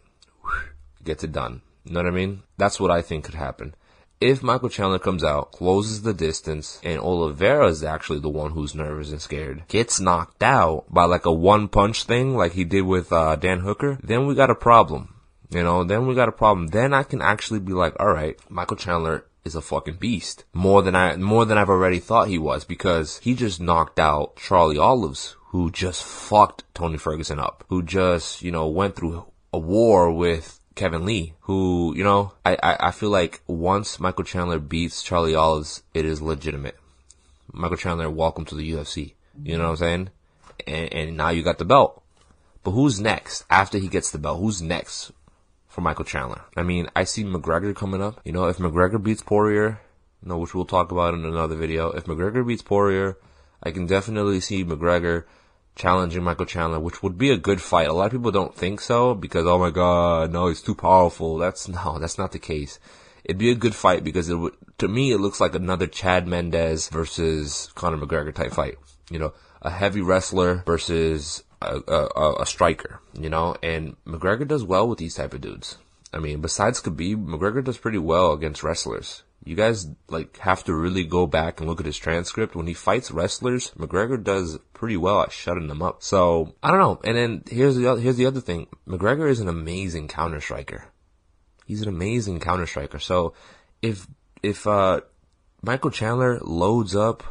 Gets 1.05 1.23
it 1.23 1.31
done. 1.31 1.63
You 1.85 1.93
know 1.93 2.01
what 2.03 2.09
I 2.09 2.17
mean? 2.17 2.43
That's 2.57 2.81
what 2.81 2.91
I 2.91 3.01
think 3.01 3.25
could 3.25 3.35
happen 3.35 3.75
if 4.21 4.43
Michael 4.43 4.69
Chandler 4.69 4.99
comes 4.99 5.23
out, 5.23 5.53
closes 5.53 6.03
the 6.03 6.15
distance, 6.15 6.81
and 6.83 7.01
Oliveira 7.01 7.69
is 7.69 7.85
actually 7.85 8.21
the 8.21 8.29
one 8.29 8.53
who's 8.53 8.75
nervous 8.75 9.11
and 9.11 9.21
scared, 9.21 9.65
gets 9.69 10.01
knocked 10.01 10.43
out 10.43 10.85
by 10.89 11.05
like 11.05 11.27
a 11.27 11.33
one 11.33 11.69
punch 11.69 12.05
thing 12.05 12.37
like 12.37 12.53
he 12.53 12.65
did 12.65 12.83
with 12.83 13.13
uh, 13.13 13.37
Dan 13.37 13.61
Hooker, 13.61 13.99
then 14.03 14.27
we 14.27 14.35
got 14.35 14.51
a 14.51 14.55
problem. 14.55 15.15
You 15.51 15.63
know, 15.63 15.85
then 15.85 16.07
we 16.07 16.15
got 16.15 16.29
a 16.29 16.33
problem. 16.33 16.69
Then 16.69 16.93
I 16.93 17.03
can 17.03 17.23
actually 17.23 17.61
be 17.61 17.73
like, 17.73 17.95
all 18.01 18.13
right, 18.13 18.39
Michael 18.51 18.77
Chandler 18.77 19.27
is 19.45 19.55
a 19.55 19.63
fucking 19.63 19.97
beast. 19.97 20.45
More 20.53 20.83
than 20.83 20.97
I, 20.97 21.17
more 21.17 21.45
than 21.45 21.59
I've 21.59 21.71
already 21.71 22.01
thought 22.01 22.29
he 22.29 22.39
was 22.39 22.65
because 22.65 23.19
he 23.19 23.35
just 23.35 23.61
knocked 23.61 24.01
out 24.01 24.37
Charlie 24.37 24.79
Olives, 24.79 25.37
who 25.49 25.71
just 25.71 26.03
fucked 26.03 26.65
Tony 26.75 26.99
Ferguson 26.99 27.39
up, 27.39 27.65
who 27.69 27.83
just, 27.83 28.43
you 28.43 28.51
know, 28.51 28.67
went 28.67 28.97
through 28.97 29.25
a 29.53 29.59
war 29.59 30.11
with 30.11 30.61
Kevin 30.77 31.05
Lee, 31.05 31.35
who, 31.41 31.95
you 31.97 32.05
know, 32.05 32.35
I, 32.45 32.57
I, 32.63 32.77
I, 32.89 32.91
feel 32.93 33.11
like 33.11 33.41
once 33.49 33.99
Michael 33.99 34.25
Chandler 34.25 34.61
beats 34.61 35.03
Charlie 35.03 35.35
Olives, 35.35 35.83
it 35.93 36.05
is 36.05 36.23
legitimate. 36.23 36.77
Michael 37.53 37.79
Chandler, 37.79 38.09
welcome 38.09 38.45
to 38.45 38.55
the 38.55 38.71
UFC. 38.71 39.15
You 39.43 39.59
know 39.59 39.65
what 39.65 39.71
I'm 39.71 39.77
saying? 39.77 40.11
And, 40.67 40.93
and 40.93 41.17
now 41.17 41.31
you 41.31 41.43
got 41.43 41.59
the 41.59 41.65
belt. 41.65 42.03
But 42.63 42.73
who's 42.73 43.01
next 43.01 43.45
after 43.51 43.79
he 43.79 43.89
gets 43.89 44.11
the 44.11 44.19
belt? 44.19 44.39
Who's 44.39 44.63
next 44.63 45.13
for 45.77 45.83
Michael 45.83 46.07
Chandler. 46.07 46.41
I 46.57 46.63
mean, 46.63 46.89
I 46.97 47.05
see 47.05 47.23
McGregor 47.23 47.77
coming 47.77 48.01
up. 48.01 48.23
You 48.25 48.33
know, 48.33 48.47
if 48.47 48.57
McGregor 48.57 49.03
beats 49.03 49.23
Poirier, 49.23 49.79
you 50.23 50.29
know, 50.29 50.39
which 50.39 50.55
we'll 50.55 50.65
talk 50.65 50.91
about 50.91 51.13
in 51.13 51.27
another 51.27 51.55
video, 51.55 51.91
if 51.91 52.07
McGregor 52.07 52.47
beats 52.47 52.63
Poirier, 52.63 53.19
I 53.63 53.73
can 53.73 53.85
definitely 53.85 54.41
see 54.41 54.65
McGregor 54.65 55.25
challenging 55.77 56.25
Michael 56.25 56.47
Chandler, 56.47 56.81
which 56.81 57.03
would 57.03 57.17
be 57.17 57.31
a 57.31 57.37
good 57.37 57.61
fight. 57.63 57.87
A 57.87 57.93
lot 57.93 58.07
of 58.07 58.13
people 58.13 58.33
don't 58.33 58.57
think 58.57 58.81
so 58.81 59.15
because, 59.15 59.47
oh 59.47 59.59
my 59.59 59.71
god, 59.71 60.33
no, 60.33 60.49
he's 60.49 60.63
too 60.63 60.75
powerful. 60.75 61.39
That's, 61.39 61.69
no, 61.69 61.99
that's 61.99 62.19
not 62.19 62.33
the 62.33 62.39
case. 62.39 62.81
It'd 63.25 63.39
be 63.39 63.51
a 63.51 63.57
good 63.57 63.75
fight 63.75 64.03
because 64.03 64.29
it 64.29 64.37
would, 64.37 64.55
to 64.79 64.89
me, 64.89 65.13
it 65.13 65.19
looks 65.19 65.41
like 65.41 65.55
another 65.55 65.87
Chad 65.87 66.27
Mendes 66.27 66.89
versus 66.89 67.71
Conor 67.75 67.99
McGregor 67.99 68.35
type 68.35 68.53
fight. 68.53 68.77
You 69.11 69.19
know, 69.19 69.35
a 69.63 69.71
heavy 69.71 70.01
wrestler 70.01 70.63
versus 70.67 71.45
a, 71.61 71.81
a, 71.89 72.35
a 72.41 72.47
striker, 72.47 73.01
you 73.19 73.29
know, 73.29 73.57
and 73.63 73.97
McGregor 74.05 74.47
does 74.47 74.65
well 74.65 74.89
with 74.89 74.99
these 74.99 75.15
type 75.15 75.35
of 75.35 75.41
dudes. 75.41 75.79
I 76.13 76.19
mean, 76.19 76.41
besides 76.41 76.81
Khabib, 76.81 77.27
McGregor 77.27 77.63
does 77.63 77.79
pretty 77.79 77.99
well 77.99 78.33
against 78.33 78.63
wrestlers. 78.63 79.23
You 79.47 79.55
guys 79.55 79.87
like 80.09 80.39
have 80.39 80.65
to 80.65 80.75
really 80.75 81.05
go 81.05 81.25
back 81.27 81.61
and 81.61 81.69
look 81.69 81.79
at 81.79 81.87
his 81.87 81.97
transcript. 81.97 82.57
When 82.57 82.67
he 82.67 82.75
fights 82.75 83.13
wrestlers, 83.13 83.71
McGregor 83.79 84.23
does 84.23 84.59
pretty 84.75 84.97
well 84.97 85.23
at 85.23 85.31
shutting 85.31 85.69
them 85.69 85.83
up. 85.83 86.03
So 86.03 86.57
I 86.65 86.73
don't 86.73 86.81
know. 86.81 87.01
And 87.05 87.17
then 87.17 87.45
here's 87.49 87.77
the 87.77 87.87
other, 87.87 88.01
here's 88.01 88.17
the 88.17 88.27
other 88.27 88.41
thing. 88.41 88.67
McGregor 88.89 89.31
is 89.31 89.39
an 89.39 89.49
amazing 89.49 90.09
counter 90.09 90.41
striker. 90.41 90.87
He's 91.65 91.81
an 91.81 91.89
amazing 91.89 92.41
counter 92.41 92.67
striker. 92.67 92.99
So 92.99 93.35
if 93.83 94.09
if 94.43 94.67
uh, 94.67 95.03
Michael 95.63 95.93
Chandler 95.93 96.41
loads 96.41 96.97
up 96.97 97.23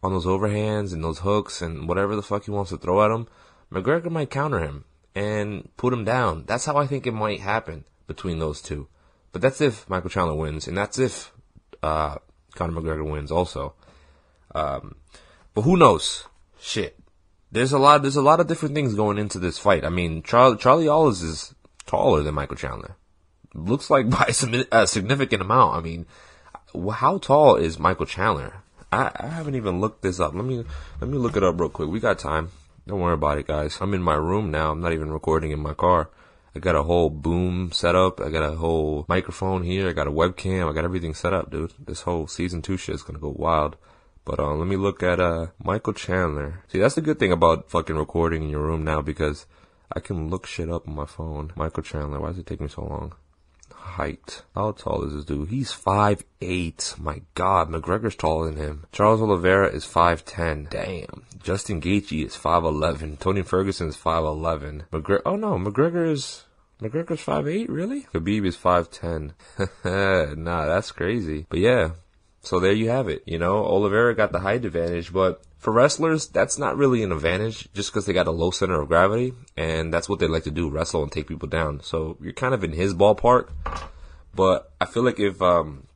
on 0.00 0.12
those 0.12 0.26
overhands 0.26 0.92
and 0.92 1.02
those 1.02 1.18
hooks 1.18 1.60
and 1.60 1.88
whatever 1.88 2.14
the 2.14 2.22
fuck 2.22 2.44
he 2.44 2.52
wants 2.52 2.70
to 2.70 2.78
throw 2.78 3.04
at 3.04 3.10
him, 3.10 3.26
McGregor 3.72 4.12
might 4.12 4.30
counter 4.30 4.60
him 4.60 4.84
and 5.12 5.68
put 5.76 5.92
him 5.92 6.04
down. 6.04 6.44
That's 6.46 6.66
how 6.66 6.76
I 6.76 6.86
think 6.86 7.04
it 7.04 7.12
might 7.12 7.40
happen 7.40 7.84
between 8.06 8.38
those 8.38 8.62
two. 8.62 8.86
But 9.32 9.42
that's 9.42 9.60
if 9.60 9.90
Michael 9.90 10.10
Chandler 10.10 10.36
wins, 10.36 10.68
and 10.68 10.78
that's 10.78 11.00
if 11.00 11.32
uh, 11.84 12.16
Conor 12.54 12.80
McGregor 12.80 13.08
wins 13.10 13.30
also. 13.30 13.74
Um, 14.54 14.96
but 15.54 15.62
who 15.62 15.76
knows? 15.76 16.24
Shit. 16.58 16.98
There's 17.52 17.72
a 17.72 17.78
lot. 17.78 18.02
There's 18.02 18.16
a 18.16 18.22
lot 18.22 18.40
of 18.40 18.46
different 18.46 18.74
things 18.74 18.94
going 18.94 19.18
into 19.18 19.38
this 19.38 19.58
fight. 19.58 19.84
I 19.84 19.90
mean, 19.90 20.22
Charlie 20.22 20.56
Charlie 20.56 20.88
Allis 20.88 21.20
is 21.20 21.54
taller 21.86 22.22
than 22.22 22.34
Michael 22.34 22.56
Chandler. 22.56 22.96
Looks 23.52 23.90
like 23.90 24.08
by 24.18 24.32
a 24.72 24.86
significant 24.86 25.42
amount. 25.42 25.76
I 25.76 25.80
mean, 25.80 26.06
how 26.92 27.18
tall 27.18 27.56
is 27.56 27.78
Michael 27.78 28.06
Chandler? 28.06 28.62
I, 28.90 29.10
I 29.14 29.26
haven't 29.26 29.54
even 29.54 29.80
looked 29.80 30.02
this 30.02 30.20
up. 30.20 30.34
Let 30.34 30.44
me 30.44 30.64
let 31.00 31.10
me 31.10 31.18
look 31.18 31.36
it 31.36 31.44
up 31.44 31.60
real 31.60 31.68
quick. 31.68 31.88
We 31.88 32.00
got 32.00 32.18
time. 32.18 32.50
Don't 32.86 33.00
worry 33.00 33.14
about 33.14 33.38
it, 33.38 33.46
guys. 33.46 33.78
I'm 33.80 33.94
in 33.94 34.02
my 34.02 34.14
room 34.14 34.50
now. 34.50 34.72
I'm 34.72 34.80
not 34.80 34.92
even 34.92 35.12
recording 35.12 35.52
in 35.52 35.60
my 35.60 35.74
car. 35.74 36.10
I 36.56 36.60
got 36.60 36.76
a 36.76 36.84
whole 36.84 37.10
boom 37.10 37.72
set 37.72 37.96
up. 37.96 38.20
I 38.20 38.30
got 38.30 38.44
a 38.44 38.54
whole 38.54 39.04
microphone 39.08 39.64
here. 39.64 39.88
I 39.88 39.92
got 39.92 40.06
a 40.06 40.12
webcam. 40.12 40.70
I 40.70 40.72
got 40.72 40.84
everything 40.84 41.12
set 41.12 41.32
up, 41.32 41.50
dude. 41.50 41.72
This 41.78 42.02
whole 42.02 42.28
season 42.28 42.62
two 42.62 42.76
shit 42.76 42.94
is 42.94 43.02
gonna 43.02 43.18
go 43.18 43.34
wild. 43.36 43.76
But 44.24 44.38
uh, 44.38 44.54
let 44.54 44.68
me 44.68 44.76
look 44.76 45.02
at 45.02 45.18
uh 45.18 45.48
Michael 45.62 45.92
Chandler. 45.94 46.62
See, 46.68 46.78
that's 46.78 46.94
the 46.94 47.00
good 47.00 47.18
thing 47.18 47.32
about 47.32 47.70
fucking 47.70 47.96
recording 47.96 48.44
in 48.44 48.50
your 48.50 48.62
room 48.62 48.84
now 48.84 49.00
because 49.02 49.46
I 49.92 49.98
can 49.98 50.30
look 50.30 50.46
shit 50.46 50.70
up 50.70 50.88
on 50.88 50.94
my 50.94 51.06
phone. 51.06 51.52
Michael 51.56 51.82
Chandler. 51.82 52.20
Why 52.20 52.28
does 52.28 52.38
it 52.38 52.46
take 52.46 52.60
me 52.60 52.68
so 52.68 52.82
long? 52.82 53.14
Height. 53.76 54.42
How 54.54 54.72
tall 54.72 55.04
is 55.04 55.14
this 55.14 55.24
dude? 55.24 55.48
He's 55.48 55.72
five 55.72 56.24
eight. 56.40 56.94
My 56.98 57.22
God, 57.34 57.68
McGregor's 57.68 58.16
taller 58.16 58.46
than 58.46 58.56
him. 58.56 58.86
Charles 58.92 59.20
Oliveira 59.20 59.68
is 59.68 59.84
five 59.84 60.24
ten. 60.24 60.68
Damn. 60.70 61.24
Justin 61.42 61.80
Gaethje 61.80 62.24
is 62.26 62.36
five 62.36 62.64
eleven. 62.64 63.16
Tony 63.16 63.42
Ferguson 63.42 63.88
is 63.88 63.96
five 63.96 64.24
eleven. 64.24 64.84
McGregor. 64.92 65.22
Oh 65.26 65.36
no, 65.36 65.56
McGregor 65.58 66.10
is. 66.10 66.44
McGregor's 66.80 67.20
five 67.20 67.46
eight. 67.46 67.68
Really? 67.68 68.02
Khabib 68.12 68.46
is 68.46 68.56
five 68.56 68.90
ten. 68.90 69.34
nah, 69.84 70.66
that's 70.66 70.92
crazy. 70.92 71.46
But 71.48 71.60
yeah. 71.60 71.90
So 72.40 72.60
there 72.60 72.72
you 72.72 72.90
have 72.90 73.08
it. 73.08 73.22
You 73.26 73.38
know, 73.38 73.64
Oliveira 73.64 74.14
got 74.14 74.32
the 74.32 74.40
height 74.40 74.64
advantage, 74.64 75.12
but 75.12 75.42
for 75.64 75.72
wrestlers, 75.72 76.26
that's 76.26 76.58
not 76.58 76.76
really 76.76 77.02
an 77.02 77.10
advantage 77.10 77.72
just 77.72 77.90
because 77.90 78.04
they 78.04 78.12
got 78.12 78.26
a 78.26 78.30
low 78.30 78.50
center 78.50 78.82
of 78.82 78.88
gravity, 78.88 79.32
and 79.56 79.94
that's 79.94 80.10
what 80.10 80.18
they 80.18 80.26
like 80.26 80.44
to 80.44 80.50
do, 80.50 80.68
wrestle 80.68 81.02
and 81.02 81.10
take 81.10 81.26
people 81.26 81.48
down. 81.48 81.80
So 81.82 82.18
you're 82.20 82.34
kind 82.34 82.52
of 82.52 82.62
in 82.62 82.72
his 82.72 82.92
ballpark. 82.92 83.48
But 84.34 84.70
I 84.78 84.84
feel 84.84 85.02
like 85.02 85.18
if 85.18 85.40
um, 85.40 85.86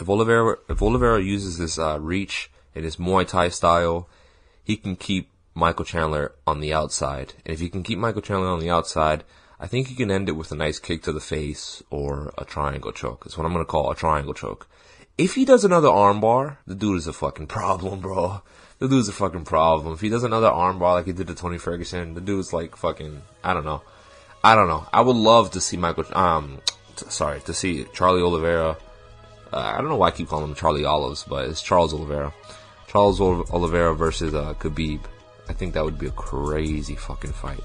if 0.00 0.08
Oliveira 0.08 0.56
if 0.68 0.82
Oliveira 0.82 1.22
uses 1.22 1.58
this 1.58 1.78
uh, 1.78 2.00
reach 2.00 2.50
and 2.74 2.84
his 2.84 2.96
Muay 2.96 3.24
Thai 3.24 3.50
style, 3.50 4.08
he 4.64 4.76
can 4.76 4.96
keep 4.96 5.30
Michael 5.54 5.84
Chandler 5.84 6.34
on 6.44 6.58
the 6.58 6.74
outside. 6.74 7.34
And 7.46 7.54
if 7.54 7.60
he 7.60 7.68
can 7.68 7.84
keep 7.84 8.00
Michael 8.00 8.22
Chandler 8.22 8.48
on 8.48 8.58
the 8.58 8.70
outside, 8.70 9.22
I 9.60 9.68
think 9.68 9.86
he 9.86 9.94
can 9.94 10.10
end 10.10 10.28
it 10.28 10.32
with 10.32 10.50
a 10.50 10.56
nice 10.56 10.80
kick 10.80 11.04
to 11.04 11.12
the 11.12 11.20
face 11.20 11.84
or 11.88 12.34
a 12.36 12.44
triangle 12.44 12.90
choke. 12.90 13.22
That's 13.22 13.38
what 13.38 13.46
I'm 13.46 13.52
gonna 13.52 13.64
call 13.64 13.92
a 13.92 13.94
triangle 13.94 14.34
choke. 14.34 14.66
If 15.16 15.36
he 15.36 15.44
does 15.44 15.64
another 15.64 15.88
armbar, 15.88 16.56
the 16.66 16.74
dude 16.74 16.98
is 16.98 17.06
a 17.06 17.12
fucking 17.12 17.46
problem, 17.46 18.00
bro 18.00 18.42
the 18.78 18.88
dude's 18.88 19.08
a 19.08 19.12
fucking 19.12 19.44
problem. 19.44 19.94
If 19.94 20.00
he 20.00 20.08
does 20.08 20.24
another 20.24 20.48
armbar 20.48 20.94
like 20.94 21.06
he 21.06 21.12
did 21.12 21.26
to 21.26 21.34
Tony 21.34 21.58
Ferguson, 21.58 22.14
the 22.14 22.20
dude's 22.20 22.52
like 22.52 22.76
fucking. 22.76 23.22
I 23.42 23.54
don't 23.54 23.64
know. 23.64 23.82
I 24.42 24.54
don't 24.54 24.68
know. 24.68 24.86
I 24.92 25.00
would 25.00 25.16
love 25.16 25.52
to 25.52 25.60
see 25.60 25.76
Michael. 25.76 26.04
Um, 26.12 26.60
t- 26.96 27.06
sorry, 27.08 27.40
to 27.40 27.54
see 27.54 27.86
Charlie 27.92 28.22
Oliveira. 28.22 28.76
Uh, 29.52 29.56
I 29.56 29.78
don't 29.78 29.88
know 29.88 29.96
why 29.96 30.08
I 30.08 30.12
keep 30.12 30.28
calling 30.28 30.48
him 30.48 30.54
Charlie 30.54 30.84
Olives, 30.84 31.24
but 31.24 31.48
it's 31.48 31.62
Charles 31.62 31.92
Oliveira. 31.92 32.32
Charles 32.86 33.20
Oliveira 33.20 33.94
versus 33.94 34.34
uh, 34.34 34.54
Khabib. 34.54 35.00
I 35.48 35.52
think 35.54 35.74
that 35.74 35.84
would 35.84 35.98
be 35.98 36.06
a 36.06 36.12
crazy 36.12 36.94
fucking 36.94 37.32
fight. 37.32 37.62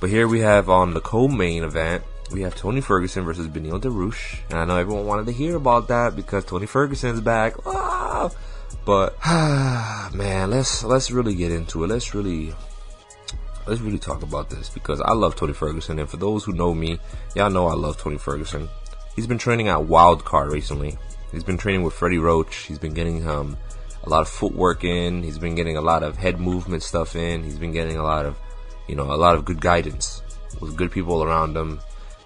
But 0.00 0.10
here 0.10 0.28
we 0.28 0.40
have 0.40 0.68
on 0.68 0.94
the 0.94 1.00
co-main 1.00 1.64
event, 1.64 2.04
we 2.30 2.42
have 2.42 2.54
Tony 2.54 2.80
Ferguson 2.80 3.24
versus 3.24 3.48
Beneil 3.48 3.80
Dariush. 3.80 4.40
And 4.50 4.58
I 4.58 4.64
know 4.64 4.76
everyone 4.76 5.06
wanted 5.06 5.26
to 5.26 5.32
hear 5.32 5.56
about 5.56 5.88
that 5.88 6.16
because 6.16 6.44
Tony 6.44 6.66
Ferguson's 6.66 7.20
back. 7.20 7.54
Ah! 7.66 8.30
But 8.84 9.16
man, 10.14 10.50
let's 10.50 10.82
let's 10.84 11.10
really 11.10 11.34
get 11.34 11.52
into 11.52 11.84
it. 11.84 11.88
Let's 11.88 12.14
really 12.14 12.54
let's 13.66 13.80
really 13.80 13.98
talk 13.98 14.22
about 14.22 14.50
this 14.50 14.68
because 14.68 15.00
I 15.00 15.12
love 15.12 15.36
Tony 15.36 15.52
Ferguson, 15.52 15.98
and 15.98 16.08
for 16.08 16.16
those 16.16 16.44
who 16.44 16.52
know 16.52 16.74
me, 16.74 16.98
y'all 17.34 17.50
know 17.50 17.68
I 17.68 17.74
love 17.74 17.96
Tony 17.98 18.18
Ferguson. 18.18 18.68
He's 19.14 19.26
been 19.26 19.38
training 19.38 19.68
at 19.68 19.78
Wildcard 19.78 20.50
recently. 20.50 20.98
He's 21.30 21.44
been 21.44 21.58
training 21.58 21.82
with 21.82 21.94
Freddie 21.94 22.18
Roach. 22.18 22.56
He's 22.56 22.78
been 22.78 22.94
getting 22.94 23.28
um 23.28 23.56
a 24.04 24.08
lot 24.08 24.22
of 24.22 24.28
footwork 24.28 24.84
in. 24.84 25.22
He's 25.22 25.38
been 25.38 25.54
getting 25.54 25.76
a 25.76 25.80
lot 25.80 26.02
of 26.02 26.16
head 26.16 26.40
movement 26.40 26.82
stuff 26.82 27.14
in. 27.14 27.44
He's 27.44 27.58
been 27.58 27.72
getting 27.72 27.96
a 27.96 28.02
lot 28.02 28.26
of 28.26 28.36
you 28.88 28.96
know 28.96 29.12
a 29.12 29.16
lot 29.16 29.36
of 29.36 29.44
good 29.44 29.60
guidance 29.60 30.22
with 30.60 30.76
good 30.76 30.90
people 30.90 31.22
around 31.22 31.56
him, 31.56 31.80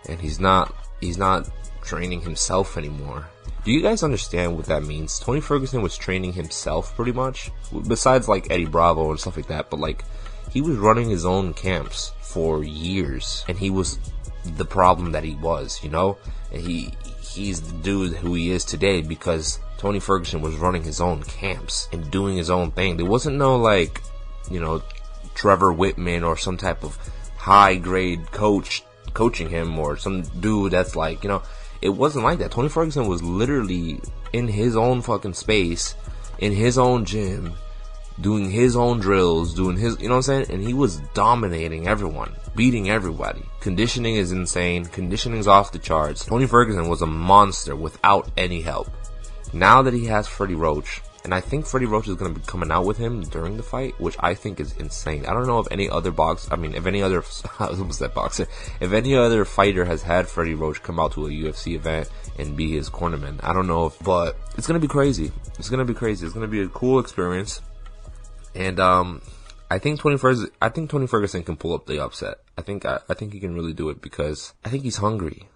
and 0.08 0.20
he's 0.20 0.40
not 0.40 0.74
he's 1.00 1.18
not 1.18 1.48
training 1.82 2.22
himself 2.22 2.78
anymore. 2.78 3.28
Do 3.66 3.72
you 3.72 3.82
guys 3.82 4.04
understand 4.04 4.54
what 4.54 4.66
that 4.66 4.84
means? 4.84 5.18
Tony 5.18 5.40
Ferguson 5.40 5.82
was 5.82 5.96
training 5.96 6.34
himself 6.34 6.94
pretty 6.94 7.10
much, 7.10 7.50
besides 7.88 8.28
like 8.28 8.48
Eddie 8.48 8.64
Bravo 8.64 9.10
and 9.10 9.18
stuff 9.18 9.36
like 9.36 9.48
that, 9.48 9.70
but 9.70 9.80
like 9.80 10.04
he 10.52 10.60
was 10.60 10.76
running 10.76 11.10
his 11.10 11.26
own 11.26 11.52
camps 11.52 12.12
for 12.20 12.62
years 12.62 13.44
and 13.48 13.58
he 13.58 13.70
was 13.70 13.98
the 14.44 14.64
problem 14.64 15.10
that 15.10 15.24
he 15.24 15.34
was, 15.34 15.82
you 15.82 15.90
know? 15.90 16.16
And 16.52 16.62
he 16.62 16.92
he's 17.20 17.60
the 17.60 17.76
dude 17.82 18.12
who 18.18 18.34
he 18.34 18.52
is 18.52 18.64
today 18.64 19.02
because 19.02 19.58
Tony 19.78 19.98
Ferguson 19.98 20.42
was 20.42 20.54
running 20.54 20.84
his 20.84 21.00
own 21.00 21.24
camps 21.24 21.88
and 21.90 22.08
doing 22.08 22.36
his 22.36 22.50
own 22.50 22.70
thing. 22.70 22.96
There 22.96 23.04
wasn't 23.04 23.34
no 23.34 23.56
like, 23.56 24.00
you 24.48 24.60
know, 24.60 24.80
Trevor 25.34 25.74
Wittman 25.74 26.24
or 26.24 26.36
some 26.36 26.56
type 26.56 26.84
of 26.84 26.96
high 27.36 27.74
grade 27.74 28.30
coach 28.30 28.84
coaching 29.12 29.48
him 29.48 29.76
or 29.76 29.96
some 29.96 30.22
dude 30.22 30.70
that's 30.70 30.94
like, 30.94 31.24
you 31.24 31.28
know, 31.28 31.42
it 31.86 31.94
wasn't 31.94 32.24
like 32.24 32.40
that. 32.40 32.50
Tony 32.50 32.68
Ferguson 32.68 33.06
was 33.06 33.22
literally 33.22 34.00
in 34.32 34.48
his 34.48 34.76
own 34.76 35.02
fucking 35.02 35.34
space, 35.34 35.94
in 36.38 36.52
his 36.52 36.76
own 36.76 37.04
gym, 37.04 37.54
doing 38.20 38.50
his 38.50 38.76
own 38.76 38.98
drills, 38.98 39.54
doing 39.54 39.76
his, 39.76 39.98
you 40.00 40.08
know 40.08 40.16
what 40.16 40.28
I'm 40.28 40.44
saying? 40.44 40.50
And 40.50 40.62
he 40.62 40.74
was 40.74 40.96
dominating 41.14 41.86
everyone, 41.86 42.34
beating 42.56 42.90
everybody. 42.90 43.42
Conditioning 43.60 44.16
is 44.16 44.32
insane. 44.32 44.84
Conditioning's 44.86 45.46
off 45.46 45.70
the 45.70 45.78
charts. 45.78 46.24
Tony 46.24 46.46
Ferguson 46.46 46.88
was 46.88 47.02
a 47.02 47.06
monster 47.06 47.76
without 47.76 48.28
any 48.36 48.60
help. 48.60 48.88
Now 49.52 49.82
that 49.82 49.94
he 49.94 50.06
has 50.06 50.26
Freddie 50.26 50.56
Roach, 50.56 51.02
and 51.26 51.34
I 51.34 51.40
think 51.40 51.66
Freddie 51.66 51.86
Roach 51.86 52.06
is 52.06 52.14
going 52.14 52.32
to 52.32 52.38
be 52.38 52.46
coming 52.46 52.70
out 52.70 52.84
with 52.84 52.98
him 52.98 53.22
during 53.22 53.56
the 53.56 53.62
fight, 53.64 54.00
which 54.00 54.14
I 54.20 54.34
think 54.34 54.60
is 54.60 54.76
insane. 54.76 55.26
I 55.26 55.32
don't 55.32 55.48
know 55.48 55.58
if 55.58 55.66
any 55.72 55.90
other 55.90 56.12
box, 56.12 56.46
I 56.52 56.54
mean, 56.54 56.72
if 56.76 56.86
any 56.86 57.02
other, 57.02 57.16
was 57.58 57.98
that 57.98 58.14
boxer, 58.14 58.46
if 58.78 58.92
any 58.92 59.16
other 59.16 59.44
fighter 59.44 59.84
has 59.84 60.02
had 60.02 60.28
Freddie 60.28 60.54
Roach 60.54 60.84
come 60.84 61.00
out 61.00 61.14
to 61.14 61.26
a 61.26 61.30
UFC 61.30 61.74
event 61.74 62.08
and 62.38 62.56
be 62.56 62.70
his 62.70 62.88
cornerman. 62.88 63.42
I 63.42 63.52
don't 63.52 63.66
know 63.66 63.86
if, 63.86 63.98
but 63.98 64.36
it's 64.56 64.68
going 64.68 64.80
to 64.80 64.86
be 64.86 64.88
crazy. 64.88 65.32
It's 65.58 65.68
going 65.68 65.84
to 65.84 65.84
be 65.84 65.98
crazy. 65.98 66.24
It's 66.24 66.32
going 66.32 66.46
to 66.46 66.50
be 66.50 66.62
a 66.62 66.68
cool 66.68 67.00
experience. 67.00 67.60
And, 68.54 68.78
um, 68.78 69.20
I 69.68 69.80
think 69.80 69.98
Tony 69.98 70.18
Ferguson, 70.18 70.50
I 70.62 70.68
think 70.68 70.90
Tony 70.90 71.08
Ferguson 71.08 71.42
can 71.42 71.56
pull 71.56 71.74
up 71.74 71.86
the 71.86 72.00
upset. 72.04 72.36
I 72.56 72.62
think, 72.62 72.86
I, 72.86 73.00
I 73.08 73.14
think 73.14 73.32
he 73.32 73.40
can 73.40 73.56
really 73.56 73.72
do 73.72 73.88
it 73.88 74.00
because 74.00 74.54
I 74.64 74.68
think 74.68 74.84
he's 74.84 74.98
hungry. 74.98 75.48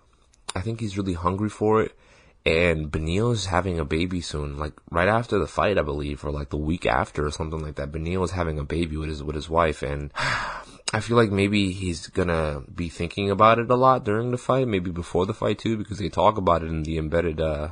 I 0.53 0.62
think 0.62 0.81
he's 0.81 0.99
really 0.99 1.15
hungry 1.15 1.49
for 1.49 1.81
it 1.81 1.95
and 2.44 2.90
Beneil 2.90 3.32
is 3.32 3.47
having 3.47 3.78
a 3.78 3.85
baby 3.85 4.20
soon, 4.20 4.56
like 4.56 4.73
right 4.90 5.09
after 5.09 5.38
the 5.38 5.47
fight, 5.47 5.78
I 5.78 5.82
believe, 5.82 6.25
or 6.25 6.30
like 6.30 6.50
the 6.50 6.56
week 6.56 6.87
after 6.87 7.26
or 7.26 7.30
something 7.30 7.61
like 7.61 7.75
that. 7.76 7.92
Beneil 7.92 8.25
is 8.25 8.30
having 8.30 8.59
a 8.59 8.64
baby 8.64 8.97
with 8.97 9.11
his 9.11 9.23
with 9.23 9.37
his 9.37 9.49
wife, 9.49 9.82
and 9.82 10.12
I 10.92 11.00
feel 11.00 11.16
like 11.16 11.30
maybe 11.30 11.73
he's 11.73 12.06
gonna 12.09 12.62
be 12.75 12.88
thinking 12.88 13.30
about 13.30 13.59
it 13.59 13.70
a 13.70 13.76
lot 13.76 14.04
during 14.04 14.30
the 14.30 14.38
fight, 14.38 14.68
maybe 14.68 14.90
before 14.90 15.26
the 15.26 15.35
fight 15.35 15.59
too, 15.59 15.76
because 15.76 15.99
they 15.99 16.09
talk 16.09 16.38
about 16.38 16.62
it 16.62 16.68
in 16.68 16.82
the 16.82 16.99
embedded 16.99 17.40
uh 17.40 17.70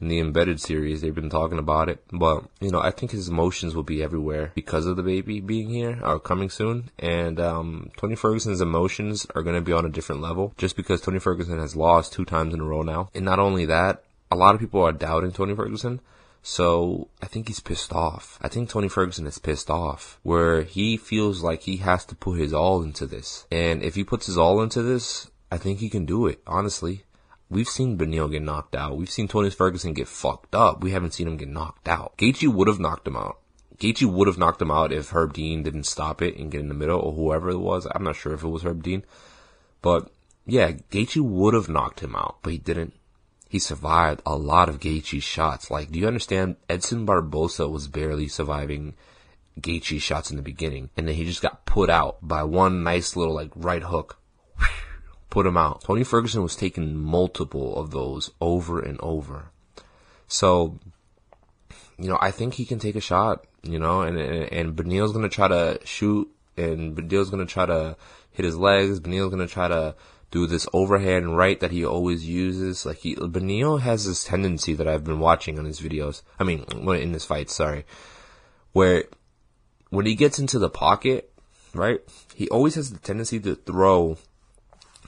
in 0.00 0.08
the 0.08 0.20
embedded 0.20 0.60
series. 0.60 1.00
They've 1.00 1.14
been 1.14 1.30
talking 1.30 1.58
about 1.58 1.88
it, 1.88 2.02
but 2.12 2.44
you 2.60 2.70
know, 2.70 2.80
I 2.80 2.90
think 2.90 3.12
his 3.12 3.28
emotions 3.28 3.74
will 3.74 3.82
be 3.82 4.02
everywhere 4.02 4.52
because 4.54 4.86
of 4.86 4.96
the 4.96 5.02
baby 5.02 5.40
being 5.40 5.68
here 5.68 5.98
or 6.02 6.20
coming 6.20 6.50
soon. 6.50 6.90
And 6.98 7.40
um, 7.40 7.90
Tony 7.96 8.14
Ferguson's 8.14 8.60
emotions 8.60 9.26
are 9.34 9.42
going 9.42 9.56
to 9.56 9.62
be 9.62 9.72
on 9.72 9.86
a 9.86 9.90
different 9.90 10.20
level 10.20 10.54
just 10.58 10.76
because 10.76 11.00
Tony 11.00 11.18
Ferguson 11.18 11.58
has 11.58 11.76
lost 11.76 12.12
two 12.12 12.24
times 12.24 12.54
in 12.54 12.60
a 12.60 12.64
row 12.64 12.82
now. 12.82 13.10
And 13.14 13.24
not 13.24 13.38
only 13.38 13.66
that, 13.66 14.04
a 14.30 14.36
lot 14.36 14.54
of 14.54 14.60
people 14.60 14.82
are 14.82 14.92
doubting 14.92 15.32
Tony 15.32 15.54
Ferguson. 15.54 16.00
So 16.46 17.08
I 17.22 17.26
think 17.26 17.48
he's 17.48 17.60
pissed 17.60 17.94
off. 17.94 18.38
I 18.42 18.48
think 18.48 18.68
Tony 18.68 18.88
Ferguson 18.88 19.26
is 19.26 19.38
pissed 19.38 19.70
off 19.70 20.20
where 20.22 20.62
he 20.62 20.98
feels 20.98 21.42
like 21.42 21.62
he 21.62 21.78
has 21.78 22.04
to 22.06 22.14
put 22.14 22.38
his 22.38 22.52
all 22.52 22.82
into 22.82 23.06
this. 23.06 23.46
And 23.50 23.82
if 23.82 23.94
he 23.94 24.04
puts 24.04 24.26
his 24.26 24.36
all 24.36 24.60
into 24.60 24.82
this, 24.82 25.30
I 25.50 25.56
think 25.56 25.78
he 25.78 25.88
can 25.88 26.04
do 26.04 26.26
it, 26.26 26.42
honestly. 26.46 27.04
We've 27.54 27.68
seen 27.68 27.96
Beneil 27.96 28.28
get 28.28 28.42
knocked 28.42 28.74
out. 28.74 28.96
We've 28.96 29.08
seen 29.08 29.28
Tony 29.28 29.48
Ferguson 29.48 29.92
get 29.94 30.08
fucked 30.08 30.56
up. 30.56 30.82
We 30.82 30.90
haven't 30.90 31.14
seen 31.14 31.28
him 31.28 31.36
get 31.36 31.48
knocked 31.48 31.88
out. 31.88 32.16
Gaethje 32.18 32.52
would 32.52 32.66
have 32.66 32.80
knocked 32.80 33.06
him 33.06 33.16
out. 33.16 33.38
Gaethje 33.78 34.12
would 34.12 34.26
have 34.26 34.38
knocked 34.38 34.60
him 34.60 34.72
out 34.72 34.92
if 34.92 35.10
Herb 35.10 35.34
Dean 35.34 35.62
didn't 35.62 35.84
stop 35.84 36.20
it 36.20 36.36
and 36.36 36.50
get 36.50 36.60
in 36.60 36.66
the 36.66 36.74
middle 36.74 36.98
or 36.98 37.12
whoever 37.12 37.50
it 37.50 37.58
was. 37.58 37.86
I'm 37.94 38.02
not 38.02 38.16
sure 38.16 38.34
if 38.34 38.42
it 38.42 38.48
was 38.48 38.64
Herb 38.64 38.82
Dean. 38.82 39.04
But 39.82 40.10
yeah, 40.46 40.72
Gaethje 40.72 41.20
would 41.20 41.54
have 41.54 41.68
knocked 41.68 42.00
him 42.00 42.16
out, 42.16 42.38
but 42.42 42.52
he 42.52 42.58
didn't 42.58 42.92
he 43.48 43.60
survived 43.60 44.20
a 44.26 44.34
lot 44.34 44.68
of 44.68 44.80
Gaethje's 44.80 45.22
shots. 45.22 45.70
Like, 45.70 45.92
do 45.92 46.00
you 46.00 46.08
understand? 46.08 46.56
Edson 46.68 47.06
Barbosa 47.06 47.70
was 47.70 47.86
barely 47.86 48.26
surviving 48.26 48.94
Gaethje's 49.60 50.02
shots 50.02 50.28
in 50.28 50.36
the 50.36 50.42
beginning, 50.42 50.90
and 50.96 51.06
then 51.06 51.14
he 51.14 51.24
just 51.24 51.40
got 51.40 51.64
put 51.64 51.88
out 51.88 52.18
by 52.20 52.42
one 52.42 52.82
nice 52.82 53.14
little 53.14 53.32
like 53.32 53.52
right 53.54 53.84
hook. 53.84 54.18
Put 55.34 55.46
him 55.46 55.56
out. 55.56 55.82
Tony 55.82 56.04
Ferguson 56.04 56.44
was 56.44 56.54
taking 56.54 56.96
multiple 56.96 57.76
of 57.76 57.90
those 57.90 58.30
over 58.40 58.78
and 58.78 59.00
over. 59.00 59.50
So, 60.28 60.78
you 61.98 62.08
know, 62.08 62.18
I 62.20 62.30
think 62.30 62.54
he 62.54 62.64
can 62.64 62.78
take 62.78 62.94
a 62.94 63.00
shot. 63.00 63.44
You 63.64 63.80
know, 63.80 64.02
and 64.02 64.16
and, 64.16 64.52
and 64.52 64.76
Beneil's 64.76 65.12
gonna 65.12 65.28
try 65.28 65.48
to 65.48 65.80
shoot, 65.84 66.30
and 66.56 66.94
Beneil's 66.94 67.30
gonna 67.30 67.46
try 67.46 67.66
to 67.66 67.96
hit 68.30 68.44
his 68.44 68.56
legs. 68.56 69.00
Beneil's 69.00 69.32
gonna 69.32 69.48
try 69.48 69.66
to 69.66 69.96
do 70.30 70.46
this 70.46 70.68
overhand 70.72 71.36
right 71.36 71.58
that 71.58 71.72
he 71.72 71.84
always 71.84 72.24
uses. 72.24 72.86
Like 72.86 72.98
he, 72.98 73.16
Beneil 73.16 73.80
has 73.80 74.06
this 74.06 74.22
tendency 74.22 74.74
that 74.74 74.86
I've 74.86 75.02
been 75.02 75.18
watching 75.18 75.58
on 75.58 75.64
his 75.64 75.80
videos. 75.80 76.22
I 76.38 76.44
mean, 76.44 76.64
in 76.70 77.12
his 77.12 77.24
fights, 77.24 77.56
sorry, 77.56 77.86
where 78.72 79.06
when 79.90 80.06
he 80.06 80.14
gets 80.14 80.38
into 80.38 80.60
the 80.60 80.70
pocket, 80.70 81.32
right, 81.74 82.00
he 82.36 82.48
always 82.50 82.76
has 82.76 82.92
the 82.92 83.00
tendency 83.00 83.40
to 83.40 83.56
throw 83.56 84.16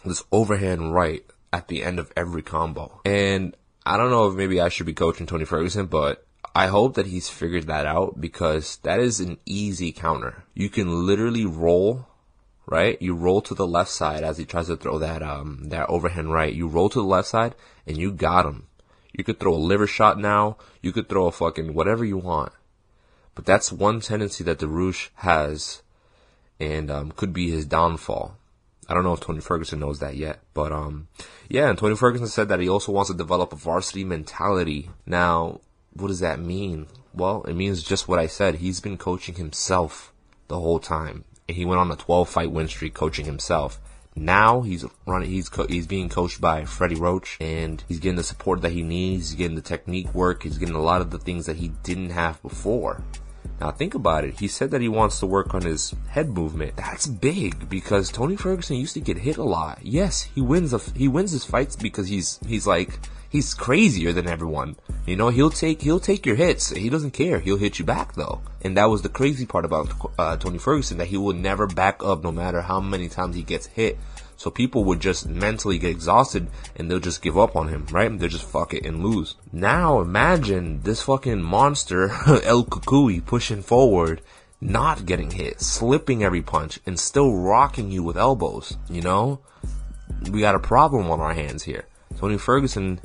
this 0.08 0.24
overhand 0.32 0.94
right 0.94 1.24
at 1.52 1.68
the 1.68 1.82
end 1.82 1.98
of 1.98 2.12
every 2.16 2.42
combo. 2.42 3.00
And 3.04 3.56
I 3.84 3.96
don't 3.96 4.10
know 4.10 4.28
if 4.28 4.34
maybe 4.34 4.60
I 4.60 4.68
should 4.68 4.86
be 4.86 4.92
coaching 4.92 5.26
Tony 5.26 5.44
Ferguson, 5.44 5.86
but 5.86 6.26
I 6.54 6.66
hope 6.66 6.94
that 6.94 7.06
he's 7.06 7.28
figured 7.28 7.66
that 7.66 7.86
out 7.86 8.20
because 8.20 8.78
that 8.78 9.00
is 9.00 9.20
an 9.20 9.38
easy 9.46 9.92
counter. 9.92 10.44
You 10.54 10.68
can 10.68 11.06
literally 11.06 11.44
roll 11.44 12.06
right? 12.66 13.00
You 13.00 13.14
roll 13.14 13.40
to 13.42 13.54
the 13.54 13.66
left 13.66 13.90
side 13.90 14.24
as 14.24 14.38
he 14.38 14.44
tries 14.44 14.66
to 14.66 14.76
throw 14.76 14.98
that 14.98 15.22
um 15.22 15.68
that 15.68 15.88
overhand 15.88 16.32
right. 16.32 16.52
You 16.52 16.66
roll 16.68 16.88
to 16.90 16.98
the 16.98 17.06
left 17.06 17.28
side 17.28 17.54
and 17.86 17.96
you 17.96 18.12
got 18.12 18.44
him. 18.44 18.66
You 19.12 19.24
could 19.24 19.40
throw 19.40 19.54
a 19.54 19.56
liver 19.56 19.86
shot 19.86 20.18
now. 20.18 20.58
You 20.82 20.92
could 20.92 21.08
throw 21.08 21.26
a 21.26 21.32
fucking 21.32 21.72
whatever 21.72 22.04
you 22.04 22.18
want. 22.18 22.52
But 23.34 23.46
that's 23.46 23.72
one 23.72 24.00
tendency 24.00 24.44
that 24.44 24.58
Dariush 24.58 25.10
has, 25.16 25.82
and 26.58 26.90
um, 26.90 27.12
could 27.12 27.32
be 27.32 27.50
his 27.50 27.66
downfall. 27.66 28.36
I 28.88 28.94
don't 28.94 29.04
know 29.04 29.14
if 29.14 29.20
Tony 29.20 29.40
Ferguson 29.40 29.80
knows 29.80 30.00
that 30.00 30.16
yet, 30.16 30.40
but 30.54 30.72
um, 30.72 31.08
yeah. 31.48 31.68
And 31.68 31.78
Tony 31.78 31.96
Ferguson 31.96 32.28
said 32.28 32.48
that 32.48 32.60
he 32.60 32.68
also 32.68 32.92
wants 32.92 33.10
to 33.10 33.16
develop 33.16 33.52
a 33.52 33.56
varsity 33.56 34.04
mentality. 34.04 34.90
Now, 35.04 35.60
what 35.92 36.08
does 36.08 36.20
that 36.20 36.38
mean? 36.38 36.86
Well, 37.14 37.42
it 37.44 37.54
means 37.54 37.82
just 37.82 38.08
what 38.08 38.18
I 38.18 38.26
said. 38.26 38.56
He's 38.56 38.80
been 38.80 38.98
coaching 38.98 39.36
himself 39.36 40.12
the 40.48 40.60
whole 40.60 40.78
time 40.78 41.24
and 41.48 41.56
he 41.56 41.64
went 41.64 41.80
on 41.80 41.90
a 41.90 41.96
12 41.96 42.28
fight 42.28 42.50
win 42.50 42.68
streak 42.68 42.94
coaching 42.94 43.24
himself. 43.24 43.80
Now 44.14 44.62
he's 44.62 44.84
running. 45.06 45.30
He's 45.30 45.48
co- 45.48 45.66
he's 45.66 45.86
being 45.86 46.08
coached 46.08 46.40
by 46.40 46.64
Freddie 46.64 46.94
Roach, 46.96 47.36
and 47.38 47.84
he's 47.86 48.00
getting 48.00 48.16
the 48.16 48.22
support 48.22 48.62
that 48.62 48.72
he 48.72 48.82
needs. 48.82 49.30
He's 49.30 49.38
getting 49.38 49.56
the 49.56 49.62
technique 49.62 50.14
work. 50.14 50.42
He's 50.42 50.56
getting 50.56 50.74
a 50.74 50.82
lot 50.82 51.02
of 51.02 51.10
the 51.10 51.18
things 51.18 51.44
that 51.46 51.56
he 51.56 51.68
didn't 51.82 52.10
have 52.10 52.40
before. 52.42 53.02
Now 53.60 53.70
think 53.70 53.94
about 53.94 54.24
it. 54.24 54.38
He 54.38 54.48
said 54.48 54.70
that 54.70 54.80
he 54.80 54.88
wants 54.88 55.18
to 55.20 55.26
work 55.26 55.54
on 55.54 55.62
his 55.62 55.94
head 56.08 56.28
movement. 56.28 56.76
That's 56.76 57.06
big 57.06 57.68
because 57.68 58.10
Tony 58.10 58.36
Ferguson 58.36 58.76
used 58.76 58.94
to 58.94 59.00
get 59.00 59.18
hit 59.18 59.38
a 59.38 59.42
lot. 59.42 59.78
Yes, 59.82 60.22
he 60.22 60.40
wins. 60.40 60.74
A, 60.74 60.78
he 60.94 61.08
wins 61.08 61.32
his 61.32 61.44
fights 61.44 61.76
because 61.76 62.08
he's 62.08 62.38
he's 62.46 62.66
like 62.66 62.98
he's 63.28 63.54
crazier 63.54 64.12
than 64.12 64.28
everyone. 64.28 64.76
You 65.06 65.16
know, 65.16 65.28
he'll 65.28 65.50
take 65.50 65.82
he'll 65.82 66.00
take 66.00 66.26
your 66.26 66.36
hits. 66.36 66.70
He 66.70 66.90
doesn't 66.90 67.12
care. 67.12 67.38
He'll 67.40 67.56
hit 67.56 67.78
you 67.78 67.84
back 67.84 68.14
though. 68.14 68.42
And 68.62 68.76
that 68.76 68.86
was 68.86 69.02
the 69.02 69.08
crazy 69.08 69.46
part 69.46 69.64
about 69.64 69.88
uh, 70.18 70.36
Tony 70.36 70.58
Ferguson 70.58 70.98
that 70.98 71.08
he 71.08 71.16
will 71.16 71.34
never 71.34 71.66
back 71.66 72.02
up 72.04 72.22
no 72.22 72.32
matter 72.32 72.62
how 72.62 72.80
many 72.80 73.08
times 73.08 73.36
he 73.36 73.42
gets 73.42 73.66
hit. 73.66 73.98
So 74.46 74.50
people 74.50 74.84
would 74.84 75.00
just 75.00 75.26
mentally 75.26 75.76
get 75.76 75.90
exhausted 75.90 76.46
and 76.76 76.88
they'll 76.88 77.00
just 77.00 77.20
give 77.20 77.36
up 77.36 77.56
on 77.56 77.66
him, 77.66 77.84
right? 77.90 78.16
They'll 78.16 78.28
just 78.28 78.48
fuck 78.48 78.74
it 78.74 78.86
and 78.86 79.02
lose. 79.02 79.34
Now 79.52 80.00
imagine 80.00 80.82
this 80.82 81.02
fucking 81.02 81.42
monster, 81.42 82.04
El 82.44 82.62
Cucuy, 82.64 83.26
pushing 83.26 83.60
forward, 83.60 84.22
not 84.60 85.04
getting 85.04 85.32
hit, 85.32 85.60
slipping 85.60 86.22
every 86.22 86.42
punch, 86.42 86.78
and 86.86 86.96
still 86.96 87.34
rocking 87.34 87.90
you 87.90 88.04
with 88.04 88.16
elbows, 88.16 88.76
you 88.88 89.02
know? 89.02 89.40
We 90.30 90.42
got 90.42 90.54
a 90.54 90.60
problem 90.60 91.10
on 91.10 91.18
our 91.20 91.34
hands 91.34 91.64
here. 91.64 91.86
Tony 92.16 92.38
Ferguson 92.38 93.00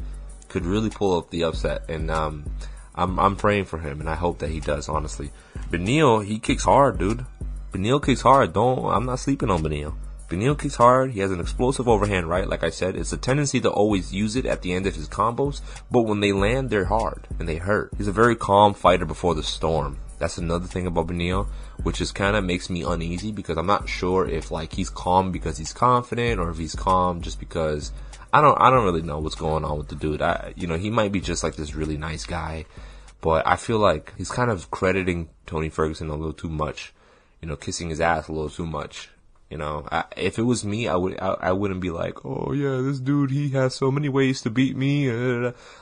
could 0.47 0.67
really 0.67 0.91
pull 0.91 1.17
up 1.17 1.31
the 1.31 1.45
upset, 1.45 1.89
and 1.89 2.11
um, 2.11 2.55
I'm 2.93 3.19
I'm 3.19 3.35
praying 3.35 3.65
for 3.65 3.79
him, 3.79 3.99
and 3.99 4.07
I 4.07 4.13
hope 4.13 4.37
that 4.39 4.51
he 4.51 4.59
does. 4.59 4.87
Honestly, 4.87 5.31
Beneil 5.71 6.23
he 6.23 6.37
kicks 6.37 6.65
hard, 6.65 6.99
dude. 6.99 7.25
Beneil 7.71 7.99
kicks 7.99 8.21
hard. 8.21 8.53
Don't 8.53 8.85
I'm 8.85 9.07
not 9.07 9.17
sleeping 9.17 9.49
on 9.49 9.63
Beneil. 9.63 9.95
Beneil 10.31 10.57
kicks 10.57 10.75
hard. 10.75 11.11
He 11.11 11.19
has 11.19 11.31
an 11.31 11.41
explosive 11.41 11.89
overhand 11.89 12.29
right. 12.29 12.47
Like 12.47 12.63
I 12.63 12.69
said, 12.69 12.95
it's 12.95 13.11
a 13.11 13.17
tendency 13.17 13.59
to 13.59 13.69
always 13.69 14.13
use 14.13 14.37
it 14.37 14.45
at 14.45 14.61
the 14.61 14.71
end 14.71 14.87
of 14.87 14.95
his 14.95 15.09
combos, 15.09 15.59
but 15.91 16.03
when 16.03 16.21
they 16.21 16.31
land, 16.31 16.69
they're 16.69 16.85
hard 16.85 17.27
and 17.37 17.49
they 17.49 17.57
hurt. 17.57 17.91
He's 17.97 18.07
a 18.07 18.13
very 18.13 18.37
calm 18.37 18.73
fighter 18.73 19.03
before 19.05 19.35
the 19.35 19.43
storm. 19.43 19.97
That's 20.19 20.37
another 20.37 20.67
thing 20.67 20.87
about 20.87 21.07
Beneil, 21.07 21.47
which 21.83 21.99
is 21.99 22.13
kind 22.13 22.37
of 22.37 22.45
makes 22.45 22.69
me 22.69 22.81
uneasy 22.81 23.33
because 23.33 23.57
I'm 23.57 23.67
not 23.67 23.89
sure 23.89 24.25
if 24.25 24.51
like 24.51 24.71
he's 24.71 24.89
calm 24.89 25.33
because 25.33 25.57
he's 25.57 25.73
confident 25.73 26.39
or 26.39 26.49
if 26.49 26.57
he's 26.57 26.75
calm 26.75 27.19
just 27.19 27.37
because 27.37 27.91
I 28.31 28.39
don't 28.39 28.57
I 28.61 28.69
don't 28.69 28.85
really 28.85 29.01
know 29.01 29.19
what's 29.19 29.35
going 29.35 29.65
on 29.65 29.79
with 29.79 29.89
the 29.89 29.95
dude. 29.95 30.21
I 30.21 30.53
you 30.55 30.65
know 30.65 30.77
he 30.77 30.89
might 30.89 31.11
be 31.11 31.19
just 31.19 31.43
like 31.43 31.57
this 31.57 31.75
really 31.75 31.97
nice 31.97 32.25
guy, 32.25 32.63
but 33.19 33.45
I 33.45 33.57
feel 33.57 33.79
like 33.79 34.13
he's 34.17 34.31
kind 34.31 34.49
of 34.49 34.71
crediting 34.71 35.27
Tony 35.45 35.67
Ferguson 35.67 36.09
a 36.09 36.15
little 36.15 36.31
too 36.31 36.49
much. 36.49 36.93
You 37.41 37.49
know, 37.49 37.57
kissing 37.57 37.89
his 37.89 37.99
ass 37.99 38.29
a 38.29 38.31
little 38.31 38.49
too 38.49 38.65
much. 38.65 39.09
You 39.51 39.57
know, 39.57 39.85
I, 39.91 40.05
if 40.15 40.39
it 40.39 40.43
was 40.43 40.63
me, 40.63 40.87
I 40.87 40.95
would 40.95 41.19
I, 41.19 41.35
I, 41.41 41.51
wouldn't 41.51 41.81
be 41.81 41.89
like, 41.89 42.23
oh 42.23 42.53
yeah, 42.53 42.77
this 42.81 43.01
dude 43.01 43.31
he 43.31 43.49
has 43.49 43.75
so 43.75 43.91
many 43.91 44.07
ways 44.07 44.41
to 44.43 44.49
beat 44.49 44.77
me. 44.77 45.11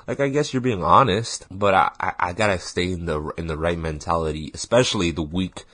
Like 0.08 0.20
I 0.20 0.30
guess 0.30 0.52
you're 0.52 0.62
being 0.62 0.84
honest, 0.84 1.46
but 1.52 1.76
I, 1.76 1.92
I, 2.00 2.14
I 2.20 2.34
gotta 2.34 2.58
stay 2.58 2.94
in 2.94 3.06
the 3.06 3.32
in 3.38 3.46
the 3.46 3.60
right 3.60 3.78
mentality, 3.78 4.50
especially 4.56 5.12
the 5.12 5.22
week 5.22 5.66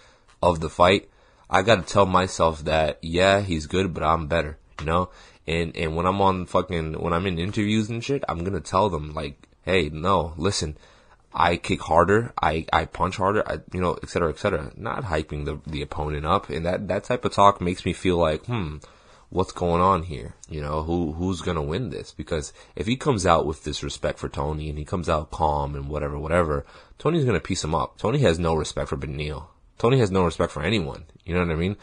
of 0.44 0.60
the 0.60 0.70
fight. 0.70 1.10
I 1.50 1.62
gotta 1.62 1.84
tell 1.84 2.06
myself 2.06 2.66
that 2.66 3.00
yeah, 3.02 3.40
he's 3.40 3.66
good, 3.66 3.94
but 3.94 4.04
I'm 4.04 4.28
better. 4.28 4.58
You 4.82 4.88
know, 4.88 5.10
and, 5.48 5.74
and 5.78 5.96
when 5.96 6.06
I'm 6.06 6.20
on 6.20 6.48
fucking, 6.48 7.00
when 7.00 7.14
I'm 7.14 7.26
in 7.28 7.40
interviews 7.40 7.90
and 7.90 8.04
shit, 8.04 8.26
I'm 8.28 8.44
gonna 8.44 8.60
tell 8.60 8.90
them 8.90 9.14
like, 9.14 9.48
hey, 9.64 9.90
no, 9.90 10.34
listen, 10.36 10.78
I 11.36 11.58
kick 11.58 11.82
harder, 11.82 12.32
I, 12.42 12.66
I 12.72 12.86
punch 12.86 13.18
harder, 13.18 13.44
I, 13.46 13.60
you 13.74 13.82
know, 13.82 13.98
et 14.02 14.10
cetera, 14.10 14.30
et 14.30 14.40
cetera. 14.40 14.72
Not 14.78 15.04
hyping 15.04 15.44
the, 15.44 15.60
the 15.70 15.82
opponent 15.82 16.26
up. 16.26 16.50
And 16.50 16.66
that, 16.66 16.88
that 16.88 17.04
type 17.04 17.26
of 17.26 17.34
talk 17.34 17.60
makes 17.60 17.86
me 17.86 17.92
feel 17.92 18.18
like, 18.18 18.46
hmm, 18.46 18.78
what's 19.30 19.52
going 19.52 19.82
on 19.82 20.04
here? 20.04 20.36
You 20.50 20.62
know, 20.62 20.84
who, 20.84 21.12
who's 21.12 21.42
gonna 21.42 21.62
win 21.62 21.90
this? 21.90 22.14
Because 22.14 22.54
if 22.76 22.88
he 22.88 22.96
comes 22.96 23.26
out 23.26 23.46
with 23.46 23.66
this 23.66 23.84
respect 23.84 24.18
for 24.18 24.30
Tony 24.30 24.70
and 24.70 24.78
he 24.78 24.86
comes 24.86 25.10
out 25.10 25.32
calm 25.32 25.76
and 25.76 25.90
whatever, 25.90 26.18
whatever, 26.18 26.66
Tony's 26.98 27.26
gonna 27.26 27.42
piece 27.42 27.64
him 27.66 27.76
up. 27.76 27.98
Tony 27.98 28.20
has 28.20 28.40
no 28.40 28.56
respect 28.56 28.88
for 28.88 28.98
Beneil. 28.98 29.48
Tony 29.78 30.00
has 30.00 30.10
no 30.10 30.24
respect 30.24 30.54
for 30.54 30.64
anyone. 30.64 31.04
You 31.26 31.34
know 31.34 31.42
what 31.42 31.52
I 31.52 31.56
mean? 31.56 31.76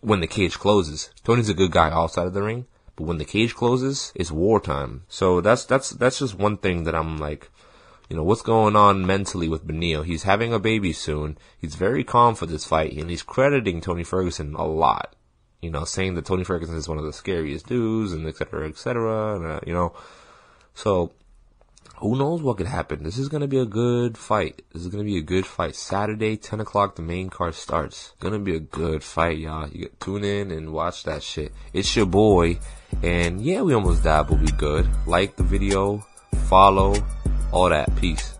When 0.00 0.20
the 0.20 0.28
cage 0.28 0.58
closes, 0.60 1.10
Tony's 1.24 1.48
a 1.48 1.54
good 1.54 1.72
guy 1.72 1.90
outside 1.90 2.28
of 2.28 2.34
the 2.34 2.42
ring. 2.42 2.66
But 2.94 3.04
when 3.04 3.18
the 3.18 3.24
cage 3.24 3.54
closes, 3.54 4.12
it's 4.14 4.30
wartime. 4.30 5.02
So 5.08 5.40
that's 5.40 5.64
that's 5.64 5.90
that's 5.90 6.20
just 6.20 6.36
one 6.36 6.56
thing 6.58 6.84
that 6.84 6.94
I'm 6.94 7.18
like, 7.18 7.50
you 8.08 8.16
know, 8.16 8.22
what's 8.22 8.42
going 8.42 8.76
on 8.76 9.06
mentally 9.06 9.48
with 9.48 9.66
Beneil? 9.66 10.04
He's 10.04 10.24
having 10.24 10.52
a 10.52 10.58
baby 10.58 10.92
soon. 10.92 11.38
He's 11.58 11.74
very 11.74 12.04
calm 12.04 12.34
for 12.34 12.46
this 12.46 12.64
fight, 12.64 12.92
and 12.92 13.08
he's 13.10 13.22
crediting 13.22 13.80
Tony 13.80 14.04
Ferguson 14.04 14.54
a 14.54 14.66
lot. 14.66 15.14
You 15.60 15.70
know, 15.70 15.84
saying 15.84 16.14
that 16.14 16.26
Tony 16.26 16.44
Ferguson 16.44 16.76
is 16.76 16.88
one 16.88 16.98
of 16.98 17.04
the 17.04 17.12
scariest 17.12 17.66
dudes, 17.66 18.12
and 18.12 18.26
et 18.26 18.36
cetera, 18.36 18.68
et 18.68 18.76
cetera. 18.76 19.36
And, 19.36 19.46
uh, 19.46 19.60
you 19.66 19.72
know, 19.72 19.94
so 20.74 21.12
who 22.02 22.16
knows 22.16 22.42
what 22.42 22.56
could 22.56 22.66
happen? 22.66 23.04
This 23.04 23.16
is 23.16 23.28
gonna 23.28 23.46
be 23.46 23.60
a 23.60 23.64
good 23.64 24.18
fight. 24.18 24.62
This 24.72 24.82
is 24.82 24.88
gonna 24.88 25.04
be 25.04 25.18
a 25.18 25.22
good 25.22 25.46
fight. 25.46 25.76
Saturday, 25.76 26.36
10 26.36 26.60
o'clock, 26.60 26.96
the 26.96 27.02
main 27.02 27.30
card 27.30 27.54
starts. 27.54 28.12
Gonna 28.18 28.40
be 28.40 28.56
a 28.56 28.60
good 28.60 29.04
fight, 29.04 29.38
y'all. 29.38 29.68
You 29.68 29.88
tune 30.00 30.24
in 30.24 30.50
and 30.50 30.72
watch 30.72 31.04
that 31.04 31.22
shit. 31.22 31.52
It's 31.72 31.94
your 31.94 32.06
boy. 32.06 32.58
And 33.04 33.40
yeah, 33.40 33.62
we 33.62 33.72
almost 33.72 34.02
died, 34.02 34.26
but 34.26 34.40
we 34.40 34.48
good. 34.48 34.88
Like 35.06 35.36
the 35.36 35.44
video, 35.44 36.04
follow, 36.48 36.94
all 37.52 37.68
that. 37.68 37.94
Peace. 37.96 38.31